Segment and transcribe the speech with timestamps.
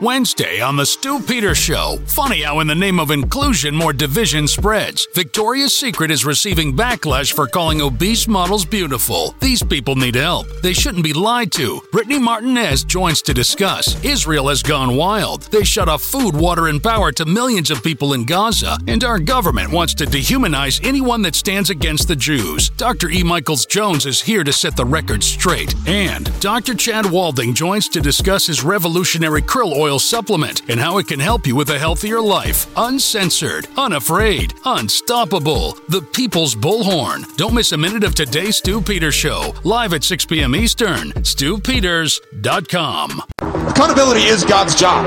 [0.00, 1.98] Wednesday on The Stew Peter Show.
[2.06, 5.06] Funny how, in the name of inclusion, more division spreads.
[5.14, 9.34] Victoria's Secret is receiving backlash for calling obese models beautiful.
[9.40, 10.48] These people need help.
[10.62, 11.80] They shouldn't be lied to.
[11.92, 14.02] Brittany Martinez joins to discuss.
[14.04, 15.42] Israel has gone wild.
[15.44, 19.20] They shut off food, water, and power to millions of people in Gaza, and our
[19.20, 22.70] government wants to dehumanize anyone that stands against the Jews.
[22.70, 23.10] Dr.
[23.10, 23.22] E.
[23.22, 25.72] Michaels Jones is here to set the record straight.
[25.86, 26.74] And Dr.
[26.74, 31.20] Chad Walding joins to discuss his revolutionary krill oil oil supplement and how it can
[31.20, 32.66] help you with a healthier life.
[32.76, 35.76] Uncensored, unafraid, unstoppable.
[35.88, 37.36] The People's Bullhorn.
[37.36, 40.56] Don't miss a minute of today's Stew Peters Show, live at 6 p.m.
[40.56, 41.12] Eastern.
[41.12, 43.22] StewPeters.com.
[43.68, 45.04] Accountability is God's job,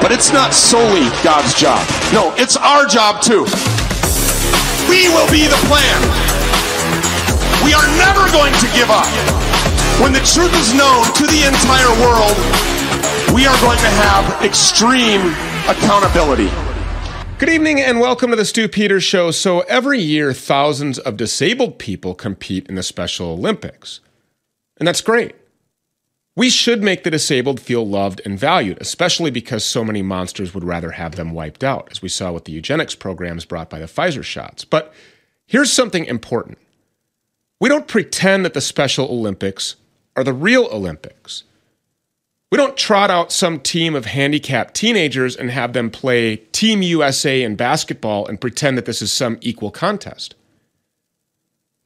[0.00, 1.86] but it's not solely God's job.
[2.12, 3.44] No, it's our job too.
[4.88, 6.00] We will be the plan.
[7.66, 9.04] We are never going to give up.
[10.00, 12.32] When the truth is known to the entire world,
[13.34, 15.20] we are going to have extreme
[15.68, 16.50] accountability.
[17.38, 19.30] Good evening and welcome to the Stew Peters Show.
[19.30, 24.00] So, every year, thousands of disabled people compete in the Special Olympics.
[24.78, 25.34] And that's great.
[26.34, 30.64] We should make the disabled feel loved and valued, especially because so many monsters would
[30.64, 33.86] rather have them wiped out, as we saw with the eugenics programs brought by the
[33.86, 34.64] Pfizer shots.
[34.64, 34.94] But
[35.46, 36.58] here's something important
[37.60, 39.76] we don't pretend that the Special Olympics
[40.16, 41.44] are the real Olympics.
[42.50, 47.42] We don't trot out some team of handicapped teenagers and have them play Team USA
[47.42, 50.34] in basketball and pretend that this is some equal contest.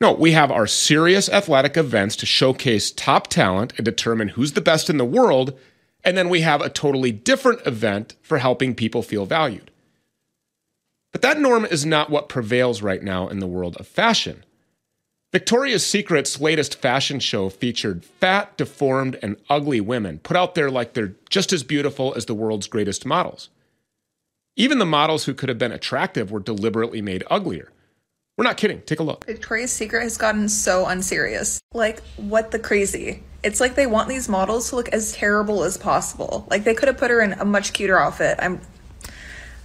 [0.01, 4.61] No, we have our serious athletic events to showcase top talent and determine who's the
[4.61, 5.59] best in the world,
[6.05, 9.71] and then we have a totally different event for helping people feel valued.
[11.13, 14.45] But that norm is not what prevails right now in the world of fashion.
[15.33, 20.93] Victoria's Secret's latest fashion show featured fat, deformed, and ugly women put out there like
[20.93, 23.49] they're just as beautiful as the world's greatest models.
[24.57, 27.73] Even the models who could have been attractive were deliberately made uglier.
[28.37, 28.83] We're not kidding.
[28.83, 29.25] Take a look.
[29.25, 31.63] Victoria's Secret has gotten so unserious.
[31.73, 33.23] Like, what the crazy?
[33.43, 36.47] It's like they want these models to look as terrible as possible.
[36.51, 38.39] Like, they could have put her in a much cuter outfit.
[38.39, 38.61] I'm.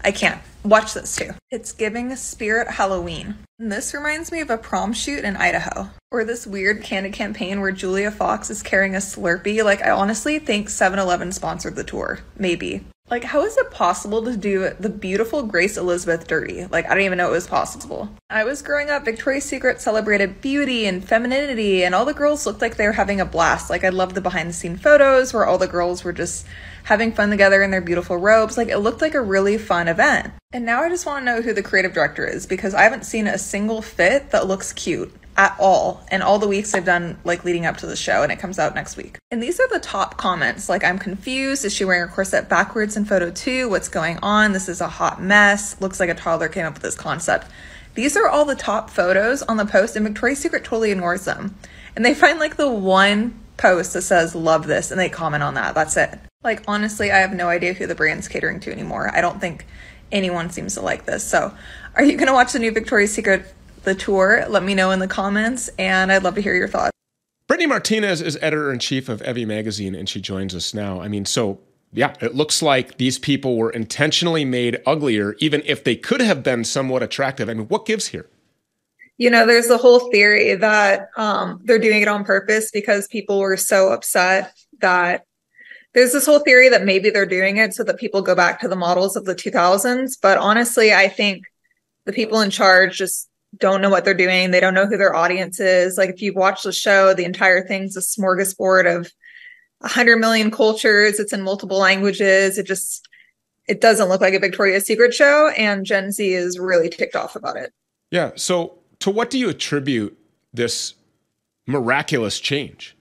[0.08, 0.42] I can't.
[0.64, 1.32] Watch this too.
[1.52, 3.40] It's giving Spirit Halloween.
[3.60, 7.74] This reminds me of a prom shoot in Idaho, or this weird candid campaign where
[7.74, 9.66] Julia Fox is carrying a Slurpee.
[9.66, 12.20] Like, I honestly think 7 Eleven sponsored the tour.
[12.38, 12.86] Maybe.
[13.10, 16.66] Like, how is it possible to do the beautiful Grace Elizabeth dirty?
[16.66, 18.10] Like, I didn't even know it was possible.
[18.30, 22.62] I was growing up, Victoria's Secret celebrated beauty and femininity, and all the girls looked
[22.62, 23.70] like they were having a blast.
[23.70, 26.46] Like, I loved the behind the scene photos where all the girls were just
[26.88, 28.58] having fun together in their beautiful robes.
[28.58, 30.32] Like, it looked like a really fun event.
[30.54, 33.04] And now I just want to know who the creative director is because I haven't
[33.04, 37.20] seen a single fit that looks cute at all in all the weeks I've done
[37.26, 39.18] like leading up to the show and it comes out next week.
[39.32, 40.70] And these are the top comments.
[40.70, 41.66] Like I'm confused.
[41.66, 43.70] Is she wearing her corset backwards in photo 2?
[43.70, 44.54] What's going on?
[44.54, 45.80] This is a hot mess.
[45.82, 47.48] Looks like a toddler came up with this concept.
[47.96, 51.56] These are all the top photos on the post and Victoria's Secret totally ignores them.
[51.98, 55.56] And they find like the one post that says love this and they comment on
[55.56, 55.76] that.
[55.76, 56.18] That's it.
[56.44, 59.12] Like honestly, I have no idea who the brand's catering to anymore.
[59.14, 59.66] I don't think
[60.12, 61.24] anyone seems to like this.
[61.24, 61.54] So,
[61.96, 63.54] are you going to watch the new Victoria's Secret
[63.84, 64.46] the tour?
[64.48, 66.92] Let me know in the comments, and I'd love to hear your thoughts.
[67.48, 71.02] Brittany Martinez is editor in chief of Evie Magazine, and she joins us now.
[71.02, 71.60] I mean, so
[71.94, 76.44] yeah, it looks like these people were intentionally made uglier, even if they could have
[76.44, 77.50] been somewhat attractive.
[77.50, 78.30] I mean, what gives here?
[79.18, 83.40] You know, there's the whole theory that um, they're doing it on purpose because people
[83.40, 85.26] were so upset that
[85.94, 88.68] there's this whole theory that maybe they're doing it so that people go back to
[88.68, 90.18] the models of the 2000s.
[90.22, 91.44] But honestly, I think
[92.06, 94.52] the people in charge just don't know what they're doing.
[94.52, 95.98] They don't know who their audience is.
[95.98, 99.12] Like if you've watched the show, the entire thing's a smorgasbord of
[99.80, 101.20] 100 million cultures.
[101.20, 102.58] It's in multiple languages.
[102.58, 103.08] It just
[103.68, 107.36] it doesn't look like a Victoria's Secret show and Gen Z is really ticked off
[107.36, 107.74] about it.
[108.12, 110.18] Yeah, so to what do you attribute
[110.54, 110.94] this
[111.66, 112.97] miraculous change?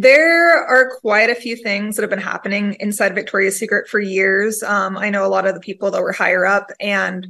[0.00, 4.62] There are quite a few things that have been happening inside Victoria's Secret for years.
[4.62, 7.28] Um, I know a lot of the people that were higher up, and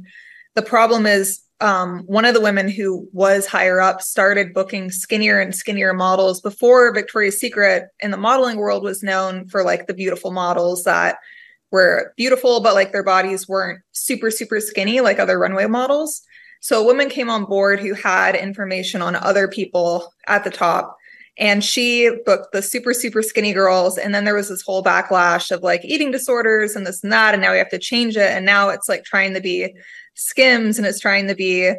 [0.55, 5.37] the problem is um, one of the women who was higher up started booking skinnier
[5.41, 9.93] and skinnier models before Victoria's Secret in the modeling world was known for like the
[9.93, 11.17] beautiful models that
[11.71, 16.21] were beautiful, but like their bodies weren't super, super skinny like other runway models.
[16.61, 20.95] So a woman came on board who had information on other people at the top.
[21.41, 23.97] And she booked the super, super skinny girls.
[23.97, 27.33] And then there was this whole backlash of like eating disorders and this and that.
[27.33, 28.29] And now we have to change it.
[28.29, 29.73] And now it's like trying to be
[30.13, 31.73] Skims and it's trying to be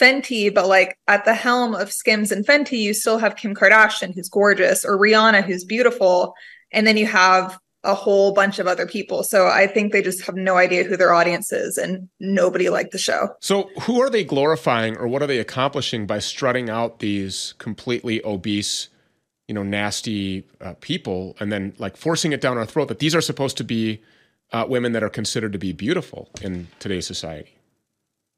[0.00, 4.14] Fenty, but like at the helm of Skims and Fenty, you still have Kim Kardashian,
[4.14, 6.34] who's gorgeous, or Rihanna, who's beautiful.
[6.72, 9.24] And then you have a whole bunch of other people.
[9.24, 12.92] So I think they just have no idea who their audience is and nobody liked
[12.92, 13.30] the show.
[13.40, 18.24] So who are they glorifying or what are they accomplishing by strutting out these completely
[18.24, 18.88] obese,
[19.52, 23.14] you know, nasty uh, people and then like forcing it down our throat that these
[23.14, 24.00] are supposed to be
[24.50, 27.54] uh, women that are considered to be beautiful in today's society?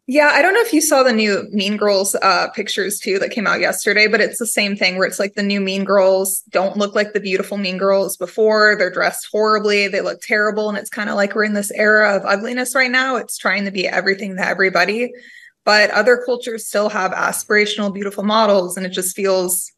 [0.08, 3.30] Yeah, I don't know if you saw the new Mean Girls uh, pictures too that
[3.30, 6.40] came out yesterday, but it's the same thing where it's like the new Mean Girls
[6.50, 8.74] don't look like the beautiful Mean Girls before.
[8.76, 12.16] They're dressed horribly, they look terrible, and it's kind of like we're in this era
[12.16, 13.14] of ugliness right now.
[13.14, 15.12] It's trying to be everything to everybody,
[15.64, 19.70] but other cultures still have aspirational, beautiful models, and it just feels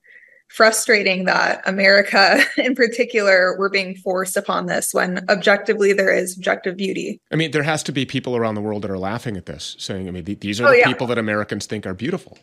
[0.48, 6.76] frustrating that America in particular we're being forced upon this when objectively there is objective
[6.76, 7.20] beauty.
[7.32, 9.76] I mean, there has to be people around the world that are laughing at this,
[9.78, 10.86] saying, I mean, th- these are oh, the yeah.
[10.86, 12.38] people that Americans think are beautiful.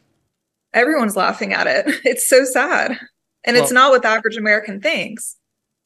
[0.73, 2.01] Everyone's laughing at it.
[2.05, 2.99] It's so sad.
[3.45, 5.37] And well, it's not what the average American thinks.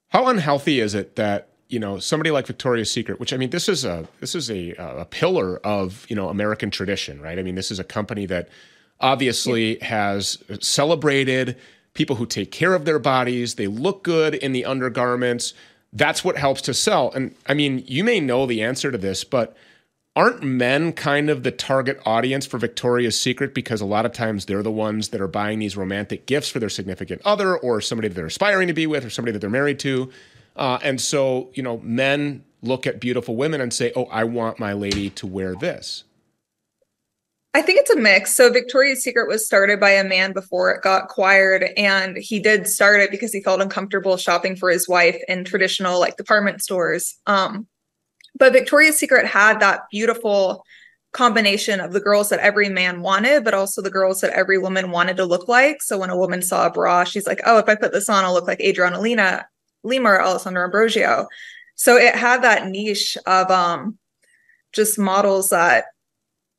[0.09, 3.67] How unhealthy is it that you know somebody like Victoria's Secret, which I mean, this
[3.67, 7.37] is a this is a a pillar of you know American tradition, right?
[7.37, 8.49] I mean, this is a company that
[8.99, 9.85] obviously yeah.
[9.85, 11.57] has celebrated
[11.97, 15.55] people who take care of their bodies, they look good in the undergarments.
[15.91, 17.11] That's what helps to sell.
[17.11, 19.57] And I mean, you may know the answer to this, but
[20.15, 24.45] aren't men kind of the target audience for Victoria's Secret because a lot of times
[24.45, 28.07] they're the ones that are buying these romantic gifts for their significant other or somebody
[28.07, 30.11] that they're aspiring to be with or somebody that they're married to.
[30.55, 34.59] Uh, and so, you know, men look at beautiful women and say, oh, I want
[34.59, 36.03] my lady to wear this.
[37.57, 38.35] I think it's a mix.
[38.35, 42.67] So Victoria's Secret was started by a man before it got acquired, and he did
[42.67, 47.17] start it because he felt uncomfortable shopping for his wife in traditional like department stores.
[47.25, 47.65] Um,
[48.37, 50.63] but Victoria's Secret had that beautiful
[51.13, 54.91] combination of the girls that every man wanted, but also the girls that every woman
[54.91, 55.81] wanted to look like.
[55.81, 58.23] So when a woman saw a bra, she's like, "Oh, if I put this on,
[58.23, 59.47] I'll look like Adriana Lima,
[59.83, 61.27] Lima or Alessandra Ambrosio."
[61.73, 63.97] So it had that niche of um,
[64.73, 65.85] just models that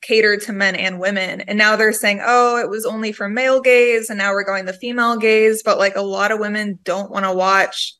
[0.00, 1.40] catered to men and women.
[1.42, 4.10] And now they're saying, oh, it was only for male gaze.
[4.10, 5.62] And now we're going the female gaze.
[5.62, 7.94] But like a lot of women don't want to watch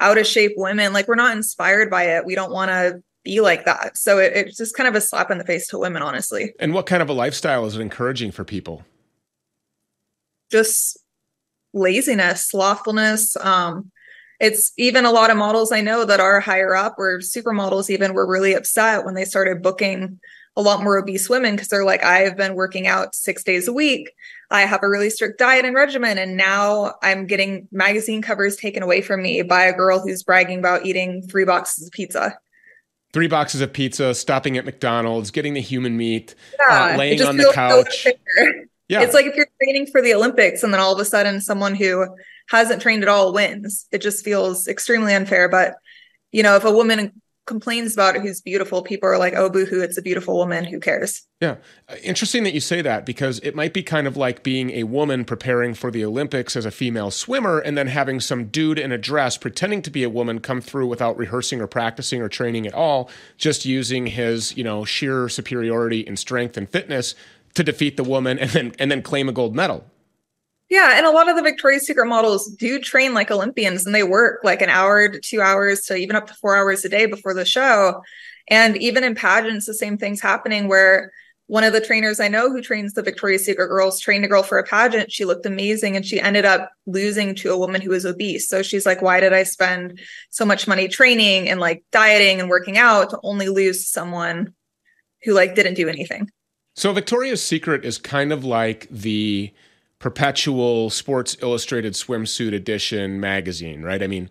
[0.00, 0.92] out of shape women.
[0.92, 2.24] Like we're not inspired by it.
[2.24, 3.96] We don't want to be like that.
[3.96, 6.52] So it, it's just kind of a slap in the face to women, honestly.
[6.58, 8.84] And what kind of a lifestyle is it encouraging for people?
[10.50, 10.98] Just
[11.72, 13.36] laziness, slothfulness.
[13.36, 13.90] Um,
[14.40, 18.14] it's even a lot of models I know that are higher up or supermodels even
[18.14, 20.20] were really upset when they started booking
[20.56, 23.72] a lot more obese women because they're like, I've been working out six days a
[23.72, 24.12] week.
[24.50, 26.16] I have a really strict diet and regimen.
[26.16, 30.60] And now I'm getting magazine covers taken away from me by a girl who's bragging
[30.60, 32.38] about eating three boxes of pizza.
[33.12, 36.34] Three boxes of pizza, stopping at McDonald's, getting the human meat,
[36.68, 38.04] yeah, uh, laying on the couch.
[38.04, 38.10] So
[38.88, 39.02] yeah.
[39.02, 41.74] It's like if you're training for the Olympics and then all of a sudden someone
[41.74, 42.06] who
[42.48, 43.86] hasn't trained at all wins.
[43.90, 45.48] It just feels extremely unfair.
[45.48, 45.74] But,
[46.32, 49.98] you know, if a woman complains about who's beautiful, people are like, oh, boohoo, it's
[49.98, 50.64] a beautiful woman.
[50.64, 51.26] Who cares?
[51.40, 51.56] Yeah.
[52.02, 55.24] Interesting that you say that because it might be kind of like being a woman
[55.24, 58.98] preparing for the Olympics as a female swimmer and then having some dude in a
[58.98, 62.74] dress pretending to be a woman come through without rehearsing or practicing or training at
[62.74, 67.14] all, just using his, you know, sheer superiority in strength and fitness
[67.54, 69.84] to defeat the woman and then and then claim a gold medal.
[70.74, 74.02] Yeah, and a lot of the Victoria's Secret models do train like Olympians and they
[74.02, 77.06] work like an hour to two hours to even up to four hours a day
[77.06, 78.02] before the show.
[78.48, 81.12] And even in pageants, the same thing's happening where
[81.46, 84.42] one of the trainers I know who trains the Victoria's Secret girls trained a girl
[84.42, 85.12] for a pageant.
[85.12, 88.48] She looked amazing and she ended up losing to a woman who was obese.
[88.48, 92.50] So she's like, why did I spend so much money training and like dieting and
[92.50, 94.54] working out to only lose someone
[95.22, 96.28] who like didn't do anything?
[96.74, 99.54] So Victoria's Secret is kind of like the
[100.04, 104.02] perpetual Sports Illustrated swimsuit edition magazine, right?
[104.02, 104.28] I mean,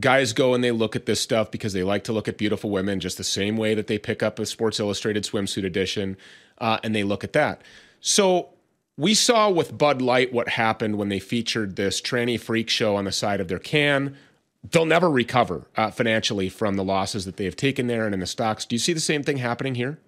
[0.00, 2.70] guys go and they look at this stuff because they like to look at beautiful
[2.70, 6.16] women just the same way that they pick up a Sports Illustrated swimsuit edition
[6.58, 7.62] uh, and they look at that.
[8.00, 8.48] So
[8.96, 13.04] we saw with Bud Light what happened when they featured this tranny freak show on
[13.04, 14.16] the side of their can.
[14.68, 18.18] They'll never recover uh, financially from the losses that they have taken there and in
[18.18, 18.64] the stocks.
[18.64, 20.00] Do you see the same thing happening here?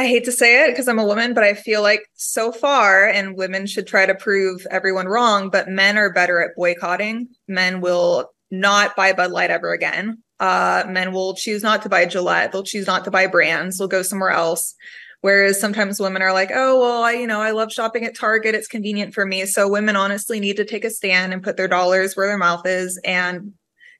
[0.00, 3.06] I hate to say it because I'm a woman, but I feel like so far,
[3.06, 7.28] and women should try to prove everyone wrong, but men are better at boycotting.
[7.48, 10.22] Men will not buy Bud Light ever again.
[10.40, 12.50] Uh, men will choose not to buy Gillette.
[12.50, 13.76] They'll choose not to buy brands.
[13.76, 14.74] They'll go somewhere else.
[15.20, 18.54] Whereas sometimes women are like, oh, well, I, you know, I love shopping at Target.
[18.54, 19.44] It's convenient for me.
[19.44, 22.64] So women honestly need to take a stand and put their dollars where their mouth
[22.64, 23.52] is and,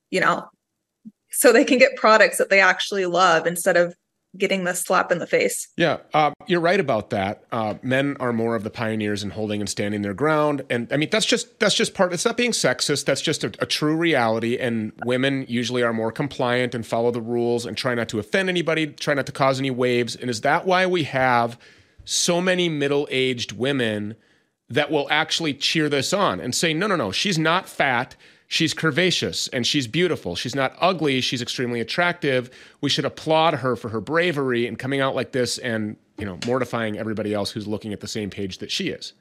[0.09, 0.49] you know,
[1.31, 3.95] so they can get products that they actually love instead of
[4.37, 5.69] getting the slap in the face.
[5.77, 7.45] Yeah, uh, you're right about that.
[7.51, 10.97] Uh, men are more of the pioneers in holding and standing their ground, and I
[10.97, 12.13] mean that's just that's just part.
[12.13, 13.05] It's not being sexist.
[13.05, 14.57] That's just a, a true reality.
[14.57, 18.49] And women usually are more compliant and follow the rules and try not to offend
[18.49, 20.17] anybody, try not to cause any waves.
[20.17, 21.59] And is that why we have
[22.05, 24.17] so many middle-aged women
[24.69, 28.17] that will actually cheer this on and say, no, no, no, she's not fat
[28.51, 30.35] she's curvaceous and she's beautiful.
[30.35, 31.21] She's not ugly.
[31.21, 32.51] She's extremely attractive.
[32.81, 36.39] We should applaud her for her bravery and coming out like this and, you know,
[36.45, 39.15] mortifying everybody else who's looking at the same page that she is.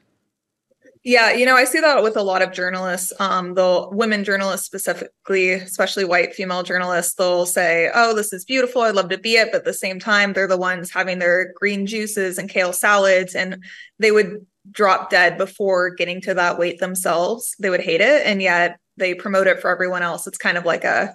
[1.02, 3.12] Yeah, you know, I see that with a lot of journalists.
[3.20, 8.82] Um, the women journalists specifically, especially white female journalists, they'll say, "Oh, this is beautiful.
[8.82, 11.54] I'd love to be it," but at the same time, they're the ones having their
[11.56, 13.64] green juices and kale salads, and
[13.98, 17.54] they would drop dead before getting to that weight themselves.
[17.58, 20.26] They would hate it, and yet they promote it for everyone else.
[20.26, 21.14] It's kind of like a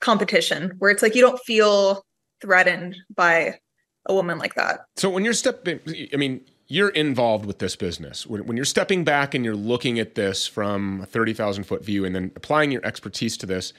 [0.00, 2.04] competition where it's like you don't feel
[2.40, 3.58] threatened by
[4.06, 4.80] a woman like that.
[4.96, 5.80] So when you're stepping,
[6.12, 8.26] I mean, you're involved with this business.
[8.26, 12.14] When, you're stepping back and you're looking at this from a 30,000 foot view and
[12.14, 13.72] then applying your expertise to this,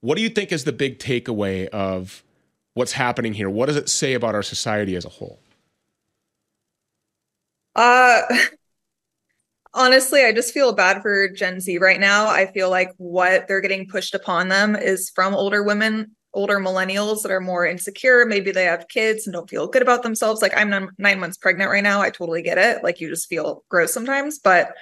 [0.00, 2.24] what do you think is the big takeaway of
[2.74, 3.48] what's happening here?
[3.48, 5.38] What does it say about our society as a whole?
[7.74, 8.22] Uh,
[9.74, 12.28] Honestly, I just feel bad for Gen Z right now.
[12.28, 17.22] I feel like what they're getting pushed upon them is from older women, older millennials
[17.22, 18.26] that are more insecure.
[18.26, 20.42] Maybe they have kids and don't feel good about themselves.
[20.42, 22.02] Like I'm nine months pregnant right now.
[22.02, 22.84] I totally get it.
[22.84, 24.74] Like you just feel gross sometimes, but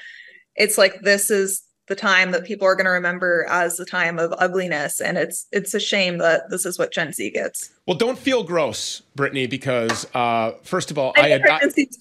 [0.56, 4.20] it's like this is the time that people are going to remember as the time
[4.20, 7.70] of ugliness and it's it's a shame that this is what gen z gets.
[7.85, 11.42] Well don't feel gross brittany because uh, first of all i, I, ad-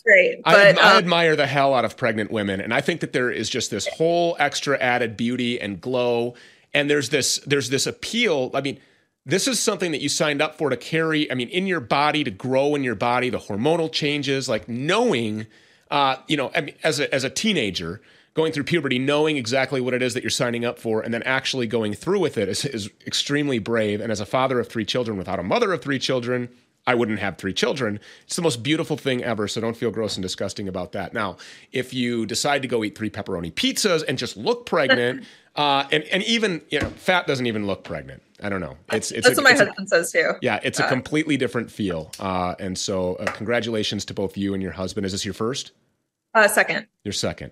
[0.05, 2.81] great, I, but, I, um, I admire the hell out of pregnant women and i
[2.81, 6.36] think that there is just this whole extra added beauty and glow
[6.72, 8.51] and there's this there's this appeal.
[8.53, 8.79] I mean
[9.25, 12.24] this is something that you signed up for to carry i mean in your body
[12.24, 15.48] to grow in your body the hormonal changes like knowing
[15.91, 18.01] uh, you know I mean, as a as a teenager
[18.39, 21.22] going through puberty, knowing exactly what it is that you're signing up for, and then
[21.24, 24.00] actually going through with it is, is extremely brave.
[24.00, 26.48] And as a father of three children without a mother of three children,
[26.88, 28.00] I wouldn't have three children.
[28.24, 29.50] It's the most beautiful thing ever.
[29.50, 31.13] So don't feel gross and disgusting about that.
[31.13, 31.36] Now,
[31.74, 35.25] if you decide to go eat three pepperoni pizzas and just look pregnant,
[35.58, 38.24] uh, and and even you know, fat doesn't even look pregnant.
[38.41, 38.77] I don't know.
[38.93, 40.31] It's it's that's a, what my husband a, says too.
[40.41, 42.10] Yeah, it's uh, a completely different feel.
[42.22, 45.05] Uh, and so, uh, congratulations to both you and your husband.
[45.05, 45.74] Is this your first?
[46.33, 46.88] Uh, second.
[47.03, 47.51] You're second.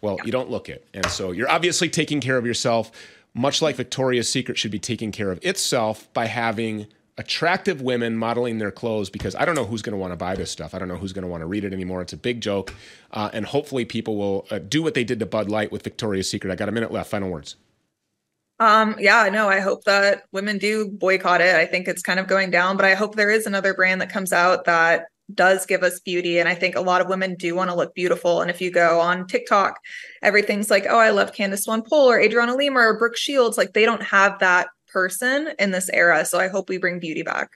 [0.00, 0.24] Well, yeah.
[0.26, 0.86] you don't look it.
[0.94, 2.90] And so you're obviously taking care of yourself,
[3.34, 6.86] much like Victoria's Secret should be taking care of itself by having
[7.18, 10.34] attractive women modeling their clothes because I don't know who's going to want to buy
[10.34, 10.74] this stuff.
[10.74, 12.00] I don't know who's going to want to read it anymore.
[12.00, 12.74] It's a big joke.
[13.10, 16.28] Uh, and hopefully people will uh, do what they did to Bud Light with Victoria's
[16.28, 16.50] Secret.
[16.50, 17.10] I got a minute left.
[17.10, 17.56] Final words.
[18.58, 21.56] Um, yeah, no, I hope that women do boycott it.
[21.56, 24.10] I think it's kind of going down, but I hope there is another brand that
[24.10, 26.38] comes out that does give us beauty.
[26.38, 28.40] And I think a lot of women do want to look beautiful.
[28.40, 29.78] And if you go on TikTok,
[30.22, 33.58] everything's like, oh, I love Candice Swanepoel or Adriana Lima or Brooke Shields.
[33.58, 36.24] Like they don't have that person in this era.
[36.24, 37.50] So I hope we bring beauty back.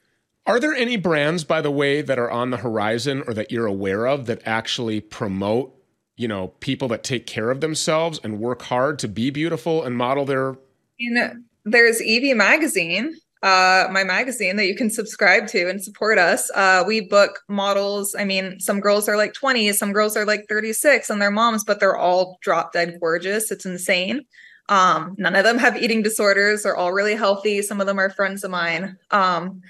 [0.47, 3.67] Are there any brands, by the way, that are on the horizon or that you're
[3.67, 5.75] aware of that actually promote,
[6.17, 9.97] you know, people that take care of themselves and work hard to be beautiful and
[9.97, 10.57] model their?
[10.99, 11.33] You know,
[11.65, 13.17] there's Evie Magazine
[13.47, 16.51] uh, my magazine that you can subscribe to and support us.
[16.53, 18.13] Uh, we book models.
[18.19, 21.63] I mean, some girls are like 20, some girls are like 36 and they're moms,
[21.63, 23.53] but they're all drop dead gorgeous.
[23.53, 24.23] It's insane.
[24.69, 26.65] Um, none of them have eating disorders.
[26.65, 27.63] They're all really healthy.
[27.63, 28.97] Some of them are friends of mine.
[29.13, 29.61] Um,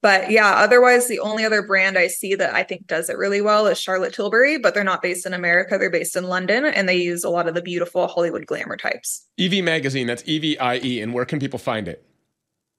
[0.00, 3.40] but yeah, otherwise, the only other brand I see that I think does it really
[3.40, 5.76] well is Charlotte Tilbury, but they're not based in America.
[5.76, 9.26] They're based in London and they use a lot of the beautiful Hollywood glamour types.
[9.38, 11.00] Evie Magazine, that's E V I E.
[11.00, 12.04] And where can people find it?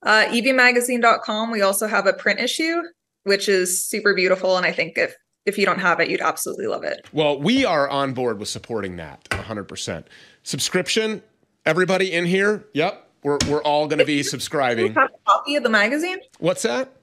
[0.04, 1.52] Uh, eviemagazine.com.
[1.52, 2.82] We also have a print issue,
[3.24, 4.58] which is super beautiful.
[4.58, 5.16] And I think if
[5.46, 7.08] if you don't have it, you'd absolutely love it.
[7.12, 10.04] Well, we are on board with supporting that 100%.
[10.44, 11.24] Subscription,
[11.66, 14.94] everybody in here, yep, we're, we're all going to be subscribing.
[14.94, 16.20] have a copy of the magazine?
[16.40, 16.94] What's that?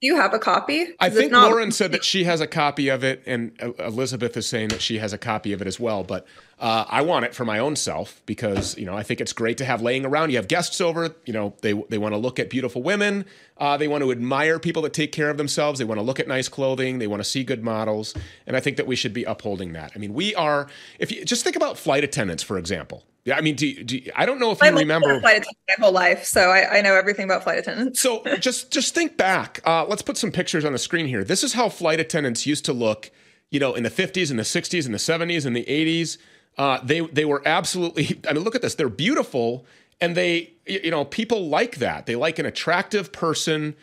[0.00, 0.94] Do you have a copy?
[1.00, 4.46] I think not- Lauren said that she has a copy of it, and Elizabeth is
[4.46, 6.04] saying that she has a copy of it as well.
[6.04, 6.24] But
[6.60, 9.58] uh, I want it for my own self because you know I think it's great
[9.58, 10.30] to have laying around.
[10.30, 13.24] You have guests over, you know they they want to look at beautiful women,
[13.58, 16.20] uh, they want to admire people that take care of themselves, they want to look
[16.20, 18.14] at nice clothing, they want to see good models,
[18.46, 19.90] and I think that we should be upholding that.
[19.96, 20.68] I mean, we are.
[21.00, 24.24] If you just think about flight attendants, for example, yeah, I mean, do, do I
[24.24, 27.26] don't know if you remember flight attendant my whole life, so I, I, know everything
[27.26, 28.00] about flight attendants.
[28.00, 29.60] so just just think back.
[29.66, 31.22] Uh, let's put some pictures on the screen here.
[31.22, 33.10] This is how flight attendants used to look,
[33.50, 36.16] you know, in the 50s and the 60s and the 70s and the 80s.
[36.56, 38.18] Uh, they they were absolutely.
[38.28, 38.74] I mean, look at this.
[38.74, 39.66] They're beautiful,
[40.00, 42.06] and they you know people like that.
[42.06, 43.76] They like an attractive person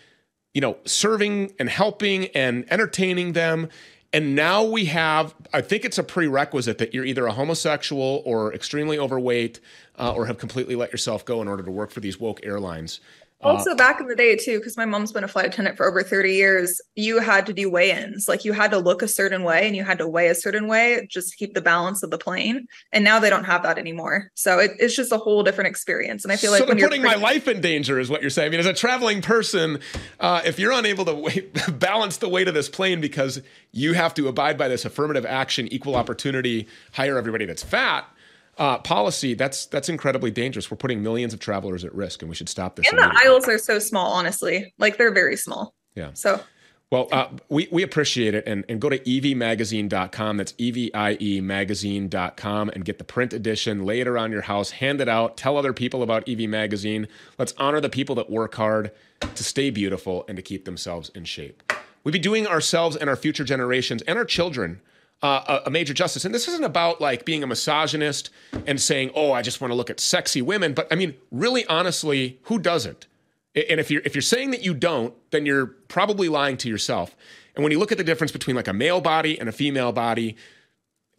[0.56, 3.68] you know, serving and helping and entertaining them.
[4.16, 8.54] And now we have, I think it's a prerequisite that you're either a homosexual or
[8.54, 9.60] extremely overweight
[10.00, 13.02] uh, or have completely let yourself go in order to work for these woke airlines.
[13.46, 15.88] Also, uh, back in the day, too, because my mom's been a flight attendant for
[15.88, 18.28] over 30 years, you had to do weigh ins.
[18.28, 20.68] Like you had to look a certain way and you had to weigh a certain
[20.68, 22.68] way just to keep the balance of the plane.
[22.92, 24.32] And now they don't have that anymore.
[24.34, 26.24] So it, it's just a whole different experience.
[26.24, 28.48] And I feel like so when putting my life in danger is what you're saying.
[28.48, 29.80] I mean, as a traveling person,
[30.20, 31.42] uh, if you're unable to weigh,
[31.74, 35.68] balance the weight of this plane because you have to abide by this affirmative action,
[35.72, 38.06] equal opportunity, hire everybody that's fat,
[38.58, 40.72] uh, policy, that's that's incredibly dangerous.
[40.72, 42.90] We're putting millions of travelers at risk, and we should stop this.
[42.90, 44.74] And the aisles are so small, honestly.
[44.78, 45.74] Like they're very small.
[45.96, 46.12] Yeah.
[46.14, 46.42] So.
[46.92, 48.44] Well, uh, we, we appreciate it.
[48.46, 50.38] And, and go to eviemagazine.com.
[50.38, 53.86] That's E-V-I-E magazine.com and get the print edition.
[53.86, 54.70] Lay it around your house.
[54.70, 55.36] Hand it out.
[55.36, 57.08] Tell other people about Evie Magazine.
[57.40, 61.26] Let's honor the people that work hard to stay beautiful and to keep themselves in
[61.26, 61.74] shape.
[62.04, 64.80] We'd be doing ourselves and our future generations and our children–
[65.26, 66.24] uh, a, major justice.
[66.24, 68.30] And this isn't about like being a misogynist
[68.68, 71.66] and saying, "Oh, I just want to look at sexy women." But I mean, really,
[71.66, 73.08] honestly, who doesn't?
[73.56, 77.16] And if you're if you're saying that you don't, then you're probably lying to yourself.
[77.56, 79.92] And when you look at the difference between like a male body and a female
[79.92, 80.36] body,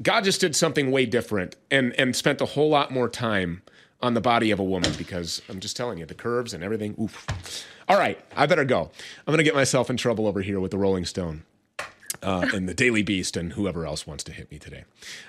[0.00, 3.62] God just did something way different and and spent a whole lot more time
[4.02, 6.94] on the body of a woman because I'm just telling you, the curves and everything.
[7.00, 7.66] Oof.
[7.88, 8.90] All right, I better go.
[9.26, 11.42] I'm going to get myself in trouble over here with the Rolling Stone
[12.22, 14.84] uh, and the Daily Beast and whoever else wants to hit me today.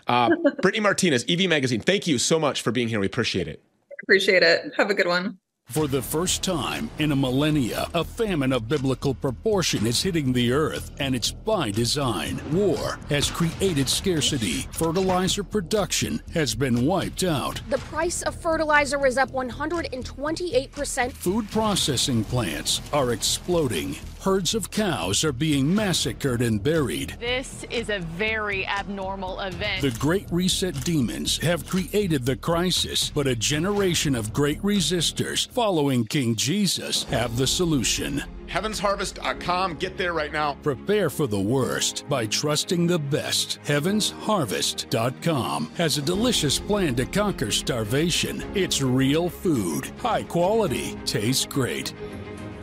[0.07, 0.29] Uh,
[0.61, 2.99] Brittany Martinez, Evie Magazine, thank you so much for being here.
[2.99, 3.61] We appreciate it.
[4.03, 4.73] Appreciate it.
[4.77, 5.39] Have a good one.
[5.77, 10.51] For the first time in a millennia, a famine of biblical proportion is hitting the
[10.51, 12.41] earth, and it's by design.
[12.51, 14.61] War has created scarcity.
[14.71, 17.61] Fertilizer production has been wiped out.
[17.69, 21.11] The price of fertilizer is up 128%.
[21.11, 23.97] Food processing plants are exploding
[24.27, 27.15] herds of cows are being massacred and buried.
[27.17, 29.81] This is a very abnormal event.
[29.81, 36.05] The Great Reset demons have created the crisis, but a generation of great resistors following
[36.05, 38.23] King Jesus have the solution.
[38.45, 39.77] HeavensHarvest.com.
[39.77, 40.53] Get there right now.
[40.61, 43.57] Prepare for the worst by trusting the best.
[43.65, 48.43] HeavensHarvest.com has a delicious plan to conquer starvation.
[48.53, 51.91] It's real food, high quality, tastes great.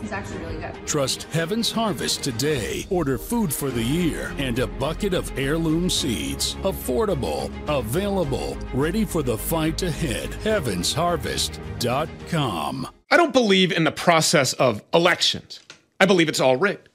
[0.05, 0.75] It's actually really good.
[0.87, 2.87] Trust Heaven's Harvest today.
[2.90, 6.57] Order food for the year and a bucket of heirloom seeds.
[6.57, 10.29] Affordable, available, ready for the fight ahead.
[10.29, 12.88] HeavensHarvest.com.
[13.11, 15.61] I don't believe in the process of elections.
[15.99, 16.90] I believe it's all rigged.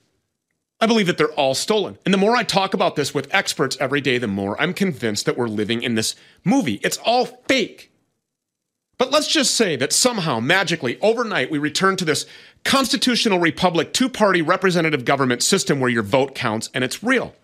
[0.80, 1.98] I believe that they're all stolen.
[2.06, 5.26] And the more I talk about this with experts every day, the more I'm convinced
[5.26, 6.14] that we're living in this
[6.46, 6.80] movie.
[6.84, 7.90] It's all fake.
[9.00, 12.26] But let's just say that somehow, magically, overnight, we return to this
[12.64, 17.36] constitutional republic, two party representative government system where your vote counts and it's real.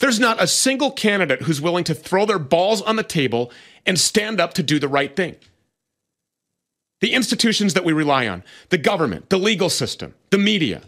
[0.00, 3.52] There's not a single candidate who's willing to throw their balls on the table
[3.86, 5.36] and stand up to do the right thing.
[7.00, 10.82] The institutions that we rely on, the government, the legal system, the media,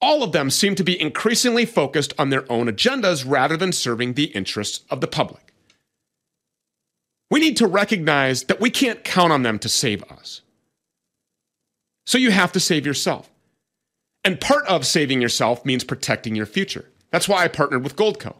[0.00, 4.14] all of them seem to be increasingly focused on their own agendas rather than serving
[4.14, 5.52] the interests of the public.
[7.30, 10.42] We need to recognize that we can't count on them to save us.
[12.08, 13.30] So you have to save yourself.
[14.24, 16.88] And part of saving yourself means protecting your future.
[17.10, 18.36] That's why I partnered with Goldco.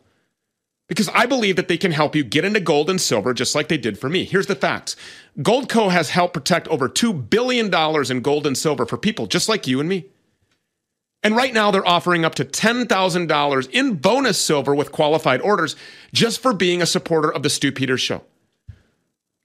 [0.89, 3.69] Because I believe that they can help you get into gold and silver just like
[3.69, 4.25] they did for me.
[4.25, 4.97] Here's the facts
[5.41, 7.67] Goldco has helped protect over $2 billion
[8.11, 10.07] in gold and silver for people just like you and me.
[11.23, 15.77] And right now, they're offering up to $10,000 in bonus silver with qualified orders
[16.15, 18.23] just for being a supporter of the Stew Peters Show.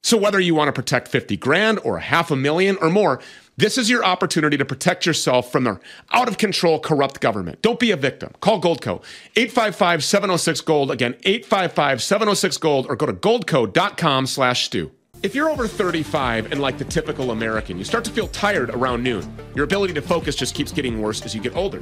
[0.03, 3.21] So whether you want to protect 50 grand or half a million or more,
[3.57, 5.79] this is your opportunity to protect yourself from their
[6.11, 7.61] out of control corrupt government.
[7.61, 8.33] Don't be a victim.
[8.39, 9.03] Call Goldco
[9.35, 10.91] 855 706 Gold.
[10.91, 14.91] Again, 855 706 Gold or go to goldco.com slash stew.
[15.21, 19.03] If you're over 35 and like the typical American, you start to feel tired around
[19.03, 19.37] noon.
[19.55, 21.81] Your ability to focus just keeps getting worse as you get older.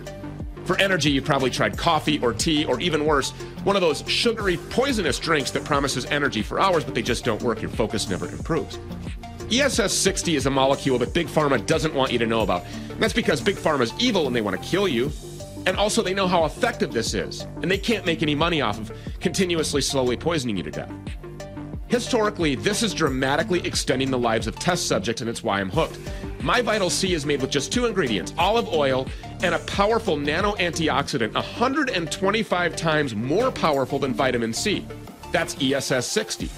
[0.65, 3.31] For energy, you've probably tried coffee or tea, or even worse,
[3.63, 7.41] one of those sugary, poisonous drinks that promises energy for hours, but they just don't
[7.41, 7.61] work.
[7.61, 8.77] Your focus never improves.
[9.51, 12.63] ESS 60 is a molecule that Big Pharma doesn't want you to know about.
[12.89, 15.11] And that's because Big Pharma is evil and they want to kill you.
[15.65, 18.79] And also, they know how effective this is, and they can't make any money off
[18.79, 20.91] of continuously slowly poisoning you to death.
[21.87, 25.99] Historically, this is dramatically extending the lives of test subjects, and it's why I'm hooked.
[26.41, 29.05] My Vital C is made with just two ingredients olive oil
[29.43, 34.87] and a powerful nano antioxidant, 125 times more powerful than vitamin C.
[35.31, 36.49] That's ESS 60.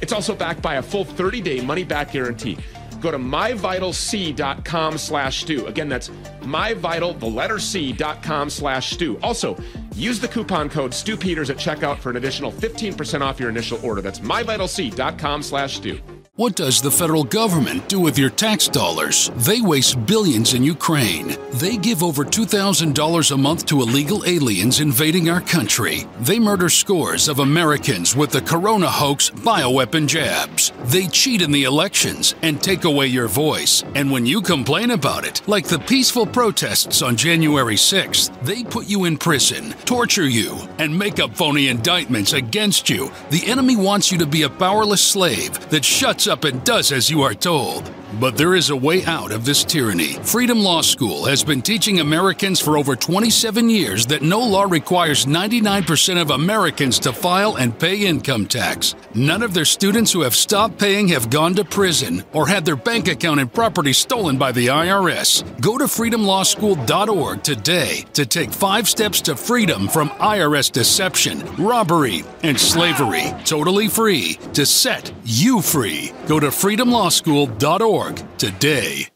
[0.00, 2.58] It's also backed by a full 30 day money back guarantee.
[3.00, 5.66] Go to myvitalc.com slash stew.
[5.66, 6.08] Again, that's
[6.40, 9.18] myvital, the letter C.com slash stew.
[9.22, 9.56] Also,
[9.94, 14.00] use the coupon code StewPeters at checkout for an additional 15% off your initial order.
[14.00, 16.00] That's myvitalc.com slash stew.
[16.36, 19.30] What does the federal government do with your tax dollars?
[19.36, 21.34] They waste billions in Ukraine.
[21.54, 26.04] They give over $2,000 a month to illegal aliens invading our country.
[26.20, 30.72] They murder scores of Americans with the corona hoax bioweapon jabs.
[30.84, 33.82] They cheat in the elections and take away your voice.
[33.94, 38.86] And when you complain about it, like the peaceful protests on January 6th, they put
[38.86, 43.10] you in prison, torture you, and make up phony indictments against you.
[43.30, 47.10] The enemy wants you to be a powerless slave that shuts up and does as
[47.10, 47.90] you are told.
[48.20, 50.14] But there is a way out of this tyranny.
[50.22, 55.26] Freedom Law School has been teaching Americans for over 27 years that no law requires
[55.26, 58.94] 99% of Americans to file and pay income tax.
[59.14, 62.76] None of their students who have stopped paying have gone to prison or had their
[62.76, 65.44] bank account and property stolen by the IRS.
[65.60, 72.58] Go to freedomlawschool.org today to take five steps to freedom from IRS deception, robbery, and
[72.58, 73.34] slavery.
[73.44, 76.12] Totally free to set you free.
[76.26, 79.06] Go to freedomlawschool.org today.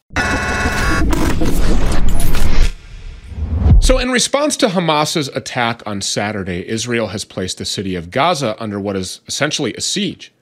[3.81, 8.55] So, in response to Hamas's attack on Saturday, Israel has placed the city of Gaza
[8.63, 10.33] under what is essentially a siege.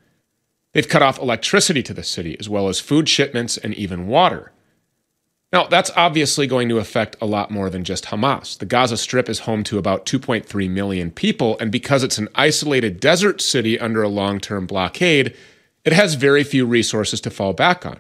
[0.75, 4.53] They've cut off electricity to the city, as well as food shipments and even water.
[5.51, 8.59] Now, that's obviously going to affect a lot more than just Hamas.
[8.59, 13.01] The Gaza Strip is home to about 2.3 million people, and because it's an isolated
[13.01, 15.35] desert city under a long term blockade,
[15.89, 17.99] it has very few resources to fall back on.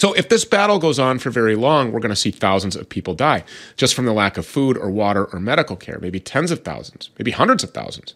[0.00, 2.88] So, if this battle goes on for very long, we're going to see thousands of
[2.88, 3.44] people die
[3.76, 7.10] just from the lack of food or water or medical care, maybe tens of thousands,
[7.18, 8.14] maybe hundreds of thousands.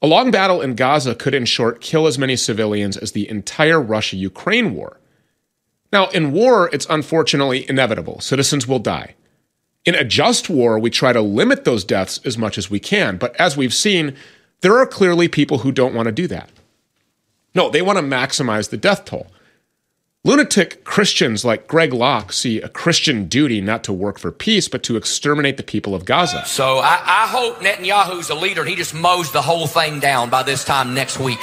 [0.00, 3.80] A long battle in Gaza could, in short, kill as many civilians as the entire
[3.80, 5.00] Russia Ukraine war.
[5.92, 8.20] Now, in war, it's unfortunately inevitable.
[8.20, 9.16] Citizens will die.
[9.84, 13.16] In a just war, we try to limit those deaths as much as we can.
[13.16, 14.14] But as we've seen,
[14.60, 16.50] there are clearly people who don't want to do that.
[17.54, 19.28] No, they want to maximize the death toll.
[20.24, 24.82] Lunatic Christians like Greg Locke see a Christian duty not to work for peace, but
[24.82, 26.44] to exterminate the people of Gaza.
[26.44, 30.28] So I, I hope Netanyahu's a leader and he just mows the whole thing down
[30.28, 31.38] by this time next week.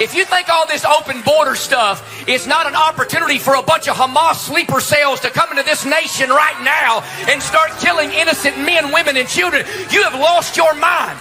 [0.00, 3.86] If you think all this open border stuff is not an opportunity for a bunch
[3.86, 8.56] of Hamas sleeper cells to come into this nation right now and start killing innocent
[8.56, 11.20] men, women, and children, you have lost your mind.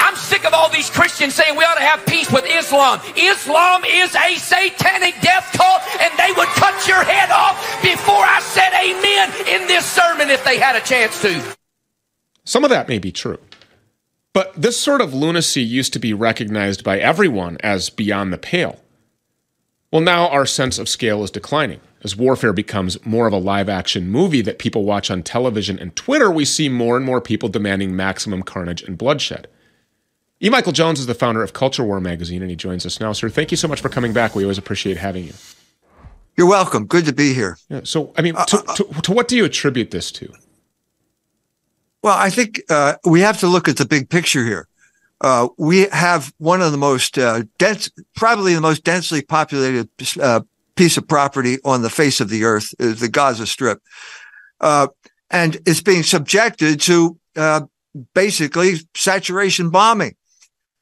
[0.00, 3.00] I'm sick of all these Christians saying we ought to have peace with Islam.
[3.16, 8.40] Islam is a satanic death cult, and they would cut your head off before I
[8.40, 11.56] said amen in this sermon if they had a chance to.
[12.44, 13.38] Some of that may be true.
[14.32, 18.80] But this sort of lunacy used to be recognized by everyone as beyond the pale.
[19.90, 21.80] Well, now our sense of scale is declining.
[22.04, 25.96] As warfare becomes more of a live action movie that people watch on television and
[25.96, 29.48] Twitter, we see more and more people demanding maximum carnage and bloodshed.
[30.42, 30.50] E.
[30.50, 33.12] Michael Jones is the founder of Culture War magazine, and he joins us now.
[33.12, 34.34] Sir, thank you so much for coming back.
[34.34, 35.32] We always appreciate having you.
[36.36, 36.84] You're welcome.
[36.84, 37.56] Good to be here.
[37.70, 40.30] Yeah, so, I mean, to, uh, to, to what do you attribute this to?
[42.02, 44.68] Well, I think uh, we have to look at the big picture here.
[45.22, 49.88] Uh, we have one of the most uh, dense, probably the most densely populated
[50.20, 50.42] uh,
[50.74, 53.80] piece of property on the face of the earth is the Gaza Strip.
[54.60, 54.88] Uh,
[55.30, 57.62] and it's being subjected to uh,
[58.12, 60.14] basically saturation bombing.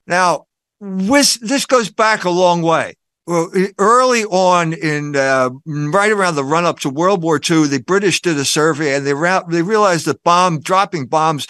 [0.07, 0.47] Now,
[0.81, 2.95] this, this goes back a long way
[3.27, 7.83] well, early on in uh, right around the run up to World War II, the
[7.85, 11.47] British did a survey and they ra- they realized that bomb dropping bombs,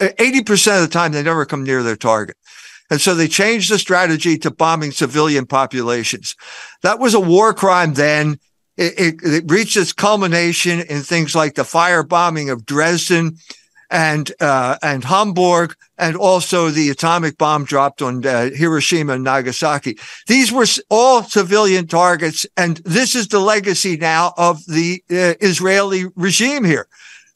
[0.00, 2.36] eighty percent of the time they never come near their target.
[2.90, 6.34] And so they changed the strategy to bombing civilian populations.
[6.82, 8.38] That was a war crime then.
[8.76, 13.36] It, it, it reached its culmination in things like the firebombing of Dresden
[13.94, 19.96] and uh, and Hamburg, and also the atomic bomb dropped on uh, Hiroshima and Nagasaki.
[20.26, 26.06] These were all civilian targets, and this is the legacy now of the uh, Israeli
[26.16, 26.88] regime here.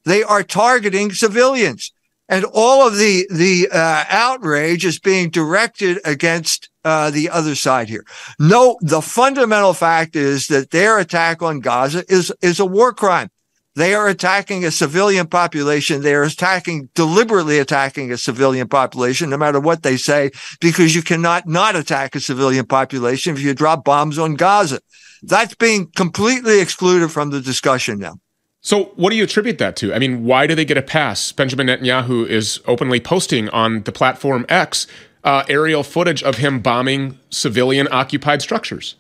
[0.04, 1.92] They are targeting civilians,
[2.28, 7.88] and all of the the uh, outrage is being directed against uh, the other side
[7.88, 8.04] here.
[8.40, 13.30] No, the fundamental fact is that their attack on Gaza is is a war crime.
[13.78, 16.02] They are attacking a civilian population.
[16.02, 21.02] They are attacking, deliberately attacking a civilian population, no matter what they say, because you
[21.02, 24.80] cannot not attack a civilian population if you drop bombs on Gaza.
[25.22, 28.18] That's being completely excluded from the discussion now.
[28.62, 29.94] So, what do you attribute that to?
[29.94, 31.30] I mean, why do they get a pass?
[31.30, 34.88] Benjamin Netanyahu is openly posting on the platform X
[35.22, 38.96] uh, aerial footage of him bombing civilian occupied structures?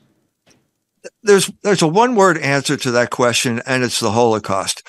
[1.22, 4.82] There's there's a one word answer to that question, and it's the Holocaust.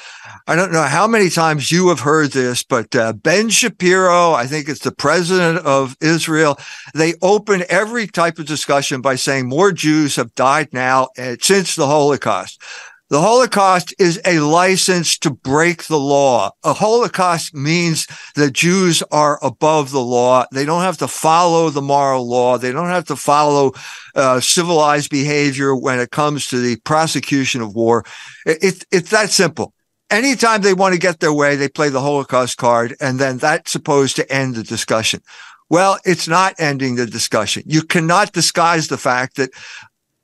[0.48, 4.48] I don't know how many times you have heard this, but uh, Ben Shapiro, I
[4.48, 6.58] think it's the president of Israel,
[6.94, 11.76] they open every type of discussion by saying more Jews have died now uh, since
[11.76, 12.62] the Holocaust.
[13.10, 16.52] The Holocaust is a license to break the law.
[16.64, 20.46] A Holocaust means that Jews are above the law.
[20.52, 22.60] They don't have to follow the moral law.
[22.60, 23.72] They don't have to follow
[24.14, 28.06] uh, civilized behavior when it comes to the prosecution of war.
[28.46, 29.74] It, it, it's that simple.
[30.12, 33.72] Anytime they want to get their way, they play the Holocaust card, and then that's
[33.72, 35.22] supposed to end the discussion.
[35.68, 37.64] Well, it's not ending the discussion.
[37.66, 39.50] You cannot disguise the fact that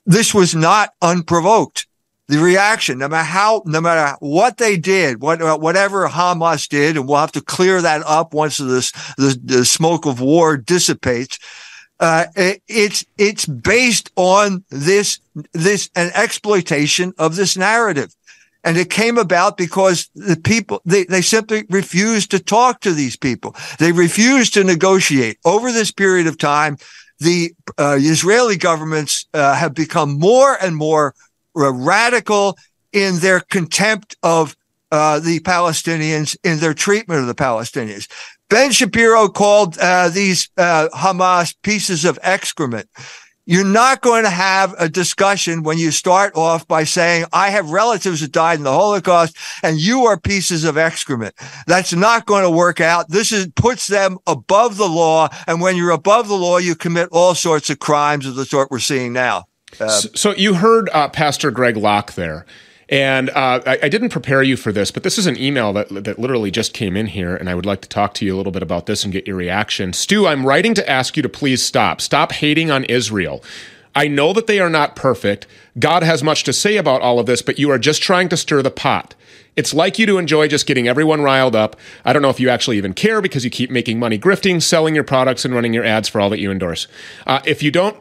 [0.04, 1.88] this was not unprovoked
[2.28, 7.06] the reaction, no matter how, no matter what they did, what, whatever Hamas did, and
[7.06, 11.38] we'll have to clear that up once this, the, the smoke of war dissipates.
[12.00, 15.20] Uh, it, it's, it's based on this,
[15.52, 18.14] this, an exploitation of this narrative.
[18.64, 23.16] And it came about because the people, they, they simply refused to talk to these
[23.16, 23.54] people.
[23.78, 26.76] They refused to negotiate over this period of time.
[27.20, 31.14] The uh, Israeli governments uh, have become more and more
[31.56, 32.56] radical
[32.92, 34.56] in their contempt of
[34.90, 38.08] uh, the Palestinians, in their treatment of the Palestinians.
[38.48, 42.88] Ben Shapiro called uh, these uh, Hamas pieces of excrement.
[43.48, 47.70] You're not going to have a discussion when you start off by saying, I have
[47.70, 51.34] relatives that died in the Holocaust and you are pieces of excrement.
[51.68, 53.08] That's not going to work out.
[53.08, 55.28] This is, puts them above the law.
[55.46, 58.72] And when you're above the law, you commit all sorts of crimes of the sort
[58.72, 59.44] we're seeing now.
[59.80, 62.46] Uh, so, you heard uh, Pastor Greg Locke there.
[62.88, 65.88] And uh, I, I, didn't prepare you for this, but this is an email that,
[66.04, 68.36] that literally just came in here, and I would like to talk to you a
[68.36, 69.92] little bit about this and get your reaction.
[69.92, 72.00] Stew, I'm writing to ask you to please stop.
[72.00, 73.42] Stop hating on Israel.
[73.96, 75.48] I know that they are not perfect.
[75.78, 78.36] God has much to say about all of this, but you are just trying to
[78.36, 79.14] stir the pot.
[79.56, 81.76] It's like you to enjoy just getting everyone riled up.
[82.04, 84.94] I don't know if you actually even care because you keep making money grifting, selling
[84.94, 86.86] your products, and running your ads for all that you endorse.
[87.26, 87.96] Uh, if you don't,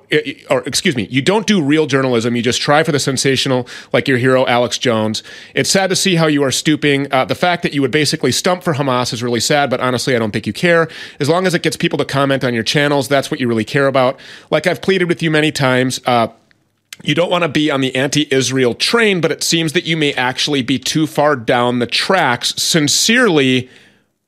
[0.50, 4.06] or excuse me, you don't do real journalism, you just try for the sensational, like
[4.06, 5.24] your hero Alex Jones.
[5.54, 7.12] It's sad to see how you are stooping.
[7.12, 10.14] Uh, the fact that you would basically stump for Hamas is really sad, but honestly,
[10.14, 10.90] I don't think you care.
[11.22, 13.66] As long as it gets people to comment on your channels, that's what you really
[13.66, 14.20] care about.
[14.52, 16.02] Like I've pleaded with you many times.
[16.06, 16.28] Uh,
[17.04, 19.98] you don't want to be on the anti Israel train, but it seems that you
[19.98, 22.54] may actually be too far down the tracks.
[22.56, 23.70] Sincerely,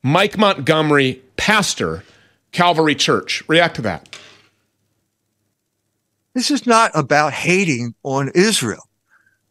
[0.04, 2.04] Mike Montgomery, pastor,
[2.52, 3.44] Calvary Church.
[3.48, 4.20] React to that.
[6.34, 8.84] This is not about hating on Israel.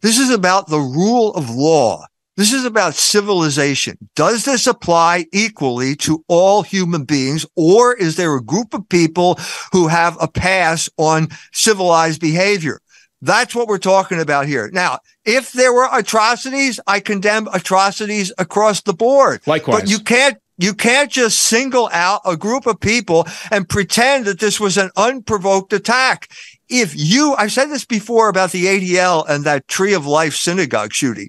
[0.02, 2.06] This is about the rule of law.
[2.36, 3.96] This is about civilization.
[4.14, 9.38] Does this apply equally to all human beings, or is there a group of people
[9.72, 12.80] who have a pass on civilized behavior?
[13.22, 14.70] That's what we're talking about here.
[14.72, 19.40] Now, if there were atrocities, I condemn atrocities across the board.
[19.46, 19.80] Likewise.
[19.80, 24.40] But you can't you can't just single out a group of people and pretend that
[24.40, 26.30] this was an unprovoked attack.
[26.68, 30.92] If you, I've said this before about the ADL and that Tree of Life synagogue
[30.92, 31.28] shooting.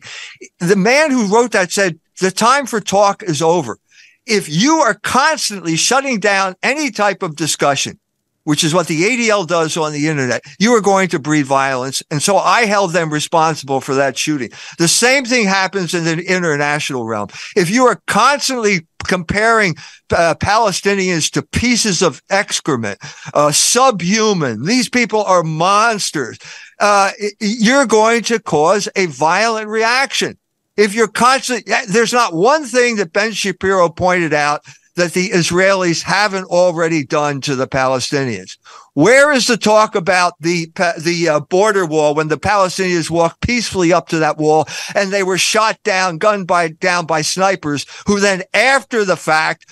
[0.60, 3.80] The man who wrote that said, the time for talk is over.
[4.26, 8.00] If you are constantly shutting down any type of discussion,
[8.48, 12.02] which is what the ADL does on the internet, you are going to breed violence.
[12.10, 14.52] And so I held them responsible for that shooting.
[14.78, 17.28] The same thing happens in the international realm.
[17.58, 19.76] If you are constantly comparing
[20.12, 23.00] uh, Palestinians to pieces of excrement,
[23.34, 26.40] uh, subhuman, these people are monsters,
[26.80, 30.38] uh, you're going to cause a violent reaction.
[30.78, 34.64] If you're constantly, there's not one thing that Ben Shapiro pointed out
[34.98, 38.58] that the Israelis haven't already done to the Palestinians?
[38.94, 43.94] Where is the talk about the the uh, border wall when the Palestinians walked peacefully
[43.94, 48.20] up to that wall and they were shot down, gunned by down by snipers, who
[48.20, 49.72] then after the fact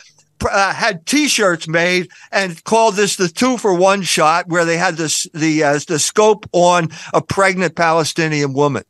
[0.50, 4.96] uh, had T-shirts made and called this the two for one shot, where they had
[4.96, 8.84] this the uh, the scope on a pregnant Palestinian woman.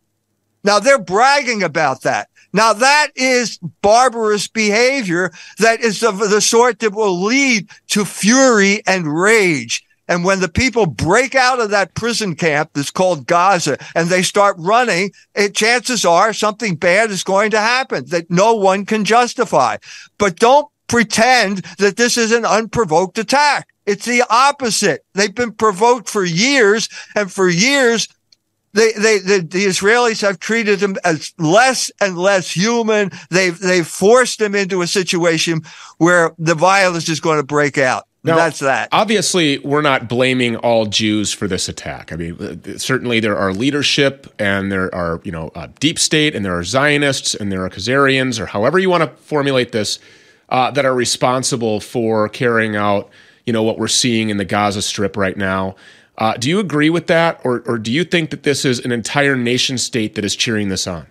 [0.66, 2.28] Now they're bragging about that.
[2.56, 8.82] Now that is barbarous behavior that is of the sort that will lead to fury
[8.88, 9.84] and rage.
[10.08, 14.22] And when the people break out of that prison camp that's called Gaza and they
[14.22, 19.04] start running, it, chances are something bad is going to happen that no one can
[19.04, 19.76] justify.
[20.18, 23.68] But don't pretend that this is an unprovoked attack.
[23.86, 25.04] It's the opposite.
[25.14, 26.88] They've been provoked for years
[27.18, 28.08] and for years
[28.76, 33.10] they, they, the, the Israelis have treated them as less and less human.
[33.32, 35.62] They've, they've forced them into a situation
[35.98, 38.04] where the violence is going to break out.
[38.26, 38.90] Now, that's that.
[38.92, 42.12] Obviously, we're not blaming all Jews for this attack.
[42.12, 46.36] I mean, uh, certainly there are leadership and there are, you know, uh, deep state
[46.36, 50.00] and there are Zionists and there are Khazarians or however you want to formulate this
[50.50, 53.12] uh, that are responsible for carrying out,
[53.46, 55.76] you know, what we're seeing in the Gaza Strip right now.
[56.18, 58.92] Uh, do you agree with that, or, or do you think that this is an
[58.92, 61.08] entire nation state that is cheering this on?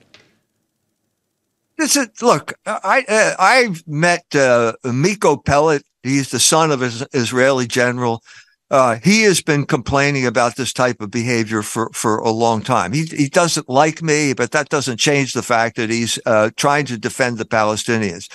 [1.76, 2.54] This is look.
[2.66, 5.82] I uh, I've met uh, Miko Peled.
[6.02, 8.22] He's the son of an Israeli general.
[8.70, 12.92] Uh, he has been complaining about this type of behavior for, for a long time.
[12.92, 16.86] He, he doesn't like me, but that doesn't change the fact that he's uh, trying
[16.86, 18.30] to defend the Palestinians.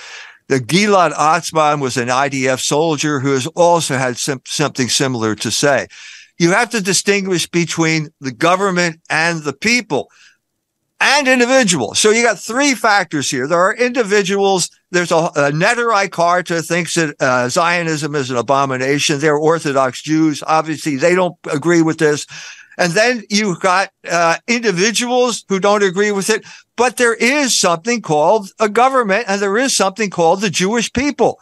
[0.48, 5.52] The Gilad Atzmon was an IDF soldier who has also had sim- something similar to
[5.52, 5.88] say.
[6.40, 10.10] You have to distinguish between the government and the people
[11.02, 12.00] and individuals.
[12.00, 13.48] So you got three factors here.
[13.48, 14.70] There are individuals.
[14.92, 19.20] There's a, a Neturei Karta thinks that uh, Zionism is an abomination.
[19.20, 20.44] They're Orthodox Jews.
[20.46, 22.26] Obviously, they don't agree with this.
[22.78, 26.46] And then you've got uh, individuals who don't agree with it.
[26.78, 31.40] But there is something called a government and there is something called the Jewish people.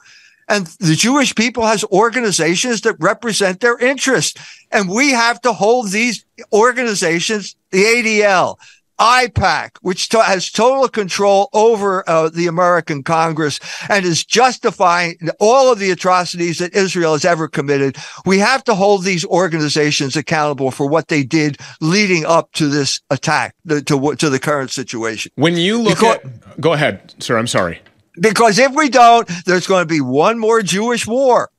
[0.47, 4.39] And the Jewish people has organizations that represent their interests.
[4.71, 8.57] And we have to hold these organizations, the ADL,
[8.99, 15.71] AIPAC, which to- has total control over uh, the American Congress and is justifying all
[15.71, 17.97] of the atrocities that Israel has ever committed.
[18.25, 23.01] We have to hold these organizations accountable for what they did leading up to this
[23.09, 25.31] attack, to, to, to the current situation.
[25.35, 27.37] When you look because, at, go ahead, sir.
[27.37, 27.81] I'm sorry.
[28.19, 31.49] Because if we don't, there's going to be one more Jewish war.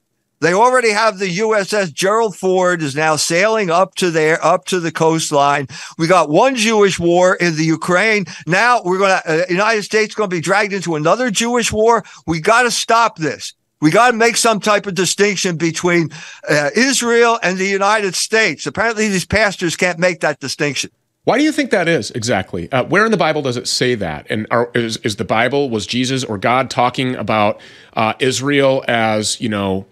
[0.41, 4.79] They already have the USS Gerald Ford is now sailing up to there, up to
[4.79, 5.67] the coastline.
[5.99, 8.27] We got one Jewish war in the Ukraine.
[8.47, 12.05] Now we're going to, uh, United States going to be dragged into another Jewish war.
[12.27, 13.55] We got to stop this.
[13.81, 16.11] We got to make some type of distinction between
[16.49, 18.67] uh, Israel and the United States.
[18.67, 20.91] Apparently these pastors can't make that distinction.
[21.29, 22.73] Why do you think that is exactly?
[22.73, 24.27] Uh, where in the Bible does it say that?
[24.31, 27.61] And are, is, is the Bible, was Jesus or God talking about
[27.93, 29.85] uh, Israel as, you know,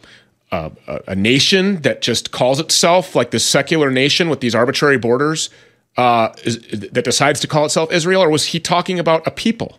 [0.51, 0.73] a,
[1.09, 5.51] a, nation that just calls itself like this secular nation with these arbitrary borders
[5.99, 9.79] uh, is, that decides to call itself Israel, or was he talking about a people?